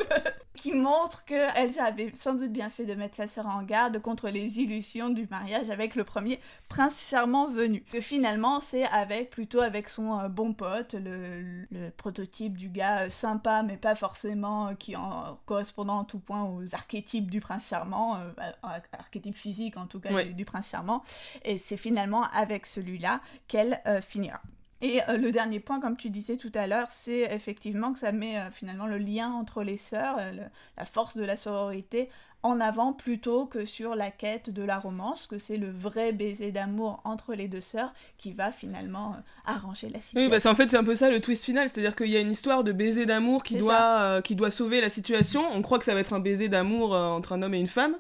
qui 0.55 0.73
montre 0.73 1.25
que 1.25 1.57
Elsa 1.57 1.83
avait 1.85 2.11
sans 2.15 2.33
doute 2.33 2.51
bien 2.51 2.69
fait 2.69 2.85
de 2.85 2.93
mettre 2.95 3.15
sa 3.15 3.27
sœur 3.27 3.47
en 3.47 3.63
garde 3.63 3.99
contre 4.01 4.29
les 4.29 4.59
illusions 4.59 5.09
du 5.09 5.27
mariage 5.29 5.69
avec 5.69 5.95
le 5.95 6.03
premier 6.03 6.39
prince 6.69 7.07
charmant 7.09 7.47
venu. 7.49 7.83
Que 7.91 8.01
finalement, 8.01 8.61
c'est 8.61 8.85
avec 8.85 9.29
plutôt 9.29 9.61
avec 9.61 9.89
son 9.89 10.19
euh, 10.19 10.27
bon 10.29 10.53
pote, 10.53 10.93
le, 10.95 11.65
le 11.71 11.89
prototype 11.91 12.57
du 12.57 12.69
gars 12.69 13.03
euh, 13.03 13.09
sympa, 13.09 13.63
mais 13.63 13.77
pas 13.77 13.95
forcément 13.95 14.69
euh, 14.69 14.73
qui 14.73 14.95
en 14.95 15.39
correspondant 15.45 15.99
en 15.99 16.03
tout 16.05 16.19
point 16.19 16.43
aux 16.43 16.73
archétypes 16.73 17.29
du 17.29 17.39
prince 17.39 17.67
charmant, 17.67 18.17
ar- 18.63 18.81
archétype 18.97 19.35
physique 19.35 19.77
en 19.77 19.85
tout 19.87 19.99
cas 19.99 20.11
Ouais. 20.13 20.25
du, 20.25 20.33
du 20.33 20.45
prince 20.45 20.69
charmant. 20.69 21.03
Et 21.43 21.57
c'est 21.57 21.77
finalement 21.77 22.23
avec 22.33 22.65
celui-là 22.65 23.19
qu'elle 23.47 23.81
finira. 24.01 24.41
Et 24.81 25.01
euh, 25.09 25.17
le 25.17 25.31
dernier 25.31 25.59
point, 25.59 25.79
comme 25.79 25.97
tu 25.97 26.09
disais 26.09 26.37
tout 26.37 26.51
à 26.53 26.67
l'heure, 26.67 26.91
c'est 26.91 27.21
effectivement 27.33 27.93
que 27.93 27.99
ça 27.99 28.11
met 28.11 28.37
euh, 28.37 28.51
finalement 28.51 28.85
le 28.85 28.97
lien 28.99 29.31
entre 29.31 29.63
les 29.63 29.77
sœurs, 29.77 30.17
euh, 30.19 30.31
le- 30.31 30.43
la 30.77 30.85
force 30.85 31.17
de 31.17 31.23
la 31.23 31.35
sororité 31.35 32.09
en 32.43 32.59
avant 32.59 32.93
plutôt 32.93 33.47
que 33.47 33.65
sur 33.65 33.95
la 33.95 34.11
quête 34.11 34.51
de 34.51 34.61
la 34.61 34.77
romance, 34.77 35.25
que 35.25 35.39
c'est 35.39 35.57
le 35.57 35.71
vrai 35.71 36.11
baiser 36.11 36.51
d'amour 36.51 37.01
entre 37.03 37.33
les 37.33 37.47
deux 37.47 37.61
sœurs 37.61 37.91
qui 38.19 38.31
va 38.33 38.51
finalement 38.51 39.15
arranger 39.45 39.89
la 39.89 39.99
situation. 39.99 40.21
Oui, 40.21 40.29
parce 40.29 40.43
qu'en 40.43 40.53
fait, 40.53 40.69
c'est 40.69 40.77
un 40.77 40.83
peu 40.83 40.93
ça 40.95 41.09
le 41.09 41.19
twist 41.19 41.43
final. 41.43 41.67
C'est-à-dire 41.67 41.95
qu'il 41.95 42.09
y 42.09 42.15
a 42.15 42.19
une 42.19 42.31
histoire 42.31 42.63
de 42.63 42.71
baiser 42.71 43.07
d'amour 43.07 43.41
qui, 43.41 43.55
doit, 43.55 44.21
qui 44.21 44.35
doit 44.35 44.51
sauver 44.51 44.79
la 44.81 44.89
situation. 44.89 45.43
On 45.51 45.63
croit 45.63 45.79
que 45.79 45.85
ça 45.85 45.95
va 45.95 45.99
être 45.99 46.13
un 46.13 46.19
baiser 46.19 46.47
d'amour 46.47 46.93
entre 46.93 47.33
un 47.33 47.41
homme 47.41 47.55
et 47.55 47.59
une 47.59 47.67
femme. 47.67 47.95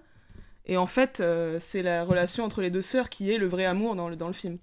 Et 0.67 0.77
en 0.77 0.85
fait, 0.85 1.23
c'est 1.59 1.81
la 1.81 2.03
relation 2.03 2.43
entre 2.43 2.61
les 2.61 2.69
deux 2.69 2.83
sœurs 2.83 3.09
qui 3.09 3.31
est 3.31 3.39
le 3.39 3.47
vrai 3.47 3.65
amour 3.65 3.95
dans 3.95 4.07
le, 4.07 4.15
dans 4.15 4.27
le 4.27 4.33
film. 4.33 4.59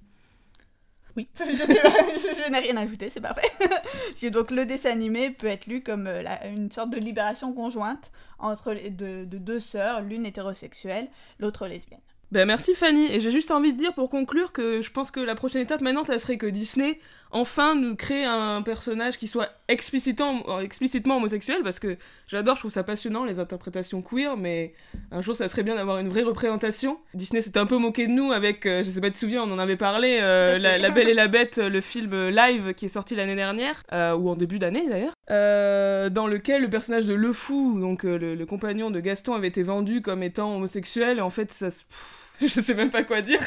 Oui, 1.17 1.29
je, 1.39 1.55
sais 1.55 1.67
pas, 1.81 1.91
je, 2.15 2.43
je 2.45 2.51
n'ai 2.51 2.59
rien 2.59 2.77
ajouté, 2.77 3.09
c'est 3.11 3.21
parfait. 3.21 3.51
Donc 4.31 4.51
le 4.51 4.65
dessin 4.67 4.91
animé 4.91 5.31
peut 5.31 5.47
être 5.47 5.67
lu 5.67 5.83
comme 5.83 6.07
euh, 6.07 6.23
la- 6.23 6.47
une 6.47 6.71
sorte 6.73 6.91
de 6.91 6.99
libération 6.99 7.53
conjointe 7.53 8.11
entre 8.39 8.73
les 8.73 8.91
deux, 8.91 9.25
de 9.27 9.39
deux 9.39 9.61
sœurs, 9.61 10.01
l'une 10.01 10.27
hétérosexuelle, 10.27 11.09
l'autre 11.39 11.67
lesbienne. 11.69 12.01
Ben 12.33 12.47
merci 12.47 12.75
Fanny. 12.75 13.07
Et 13.13 13.21
j'ai 13.21 13.31
juste 13.31 13.51
envie 13.53 13.73
de 13.73 13.79
dire 13.79 13.95
pour 13.95 14.11
conclure 14.11 14.51
que 14.51 14.83
je 14.83 14.91
pense 14.91 15.11
que 15.13 15.21
la 15.21 15.35
prochaine 15.37 15.63
étape 15.63 15.81
maintenant, 15.83 16.03
ça 16.03 16.19
serait 16.19 16.37
que 16.39 16.47
Disney 16.47 16.99
enfin 17.35 17.75
nous 17.75 17.97
crée 17.97 18.25
un 18.25 18.63
personnage 18.63 19.19
qui 19.19 19.29
soit 19.29 19.51
explicitement, 19.69 20.43
euh, 20.49 20.61
explicitement 20.61 21.17
homosexuel 21.19 21.59
parce 21.63 21.81
que 21.81 21.99
j'adore, 22.29 22.55
je 22.55 22.61
trouve 22.61 22.71
ça 22.71 22.85
passionnant 22.85 23.25
les 23.25 23.41
interprétations 23.41 24.01
queer, 24.01 24.37
mais 24.37 24.73
un 25.11 25.21
jour 25.21 25.37
ça 25.37 25.49
serait 25.49 25.65
bien 25.65 25.75
d'avoir 25.75 25.99
une 25.99 26.09
vraie 26.09 26.23
représentation. 26.23 26.99
Disney 27.13 27.43
s'était 27.43 27.59
un 27.59 27.67
peu 27.67 27.77
moqué 27.77 28.07
de 28.07 28.13
nous 28.13 28.33
avec, 28.33 28.65
euh, 28.65 28.83
je 28.83 28.89
sais 28.89 29.01
pas 29.01 29.09
tu 29.09 29.15
te 29.15 29.19
souviens, 29.19 29.43
on 29.43 29.53
en 29.53 29.59
avait 29.59 29.77
parlé, 29.77 30.19
euh, 30.23 30.59
la, 30.59 30.79
La 30.79 30.91
Belle 30.91 31.09
et 31.09 31.15
la 31.15 31.29
Bête, 31.29 31.59
le 31.59 31.81
film 31.81 32.29
live 32.29 32.73
qui 32.75 32.87
est 32.87 32.89
sorti 32.89 33.17
l'année 33.17 33.37
dernière, 33.37 33.83
euh, 33.93 34.15
ou 34.15 34.29
en 34.31 34.37
début 34.37 34.59
d'année 34.59 34.89
d'ailleurs, 34.89 35.15
euh, 35.31 36.11
dans 36.11 36.27
lequel 36.27 36.63
le 36.63 36.71
personnage 36.71 37.07
de 37.07 37.15
Le 37.15 37.33
Fou, 37.33 37.79
donc 37.81 38.05
euh, 38.05 38.17
le, 38.17 38.35
le 38.35 38.47
compagnon 38.47 38.91
de 38.91 39.01
Gaston, 39.01 39.35
avait 39.35 39.49
été 39.49 39.63
vendu 39.63 40.03
comme 40.03 40.23
étant 40.23 40.55
homosexuel, 40.57 41.19
et 41.19 41.21
en 41.21 41.31
fait 41.31 41.53
ça 41.53 41.71
se... 41.71 41.83
pff, 41.83 42.39
je 42.41 42.61
sais 42.61 42.75
même 42.75 42.91
pas 42.91 43.03
quoi 43.03 43.21
dire. 43.23 43.41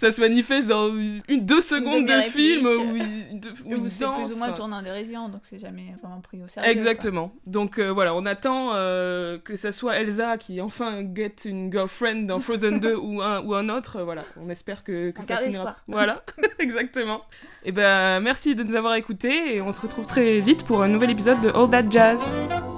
Ça 0.00 0.12
se 0.12 0.20
manifeste 0.20 0.68
dans 0.68 0.88
une, 0.88 1.22
deux 1.28 1.60
secondes 1.60 2.06
de 2.06 2.20
film 2.22 2.66
où 2.66 2.96
il, 2.96 3.40
de- 3.40 3.50
où 3.76 3.88
c'est 3.88 4.04
danse, 4.04 4.24
plus 4.28 4.34
ou 4.34 4.38
moins 4.38 4.52
tourné 4.52 4.76
en 4.76 4.82
dérision, 4.82 5.28
donc 5.28 5.40
c'est 5.42 5.58
jamais 5.58 5.94
vraiment 6.00 6.20
pris 6.20 6.40
au 6.42 6.46
sérieux. 6.46 6.70
Exactement. 6.70 7.32
Donc 7.46 7.78
euh, 7.78 7.88
voilà, 7.92 8.14
on 8.14 8.24
attend 8.24 8.70
euh, 8.74 9.38
que 9.38 9.56
ça 9.56 9.72
soit 9.72 9.96
Elsa 9.96 10.38
qui 10.38 10.60
enfin 10.60 11.02
get 11.14 11.34
une 11.46 11.72
girlfriend 11.72 12.26
dans 12.26 12.38
Frozen 12.38 12.78
2 12.80 12.94
ou 12.94 13.20
un, 13.22 13.40
ou 13.44 13.54
un 13.54 13.68
autre. 13.68 13.96
euh, 13.96 14.04
Voilà, 14.04 14.22
on 14.40 14.48
espère 14.50 14.84
que, 14.84 15.10
que 15.10 15.20
ça 15.22 15.36
finira. 15.38 15.48
espoir. 15.48 15.82
Voilà, 15.88 16.22
exactement. 16.60 17.22
Et 17.64 17.72
ben 17.72 18.20
merci 18.20 18.54
de 18.54 18.62
nous 18.62 18.76
avoir 18.76 18.94
écoutés 18.94 19.56
et 19.56 19.60
on 19.60 19.72
se 19.72 19.80
retrouve 19.80 20.06
très 20.06 20.38
vite 20.40 20.64
pour 20.64 20.82
un 20.82 20.88
nouvel 20.88 21.10
épisode 21.10 21.40
de 21.40 21.48
All 21.48 21.68
That 21.70 21.90
Jazz. 21.90 22.20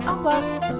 Au 0.08 0.12
revoir. 0.16 0.79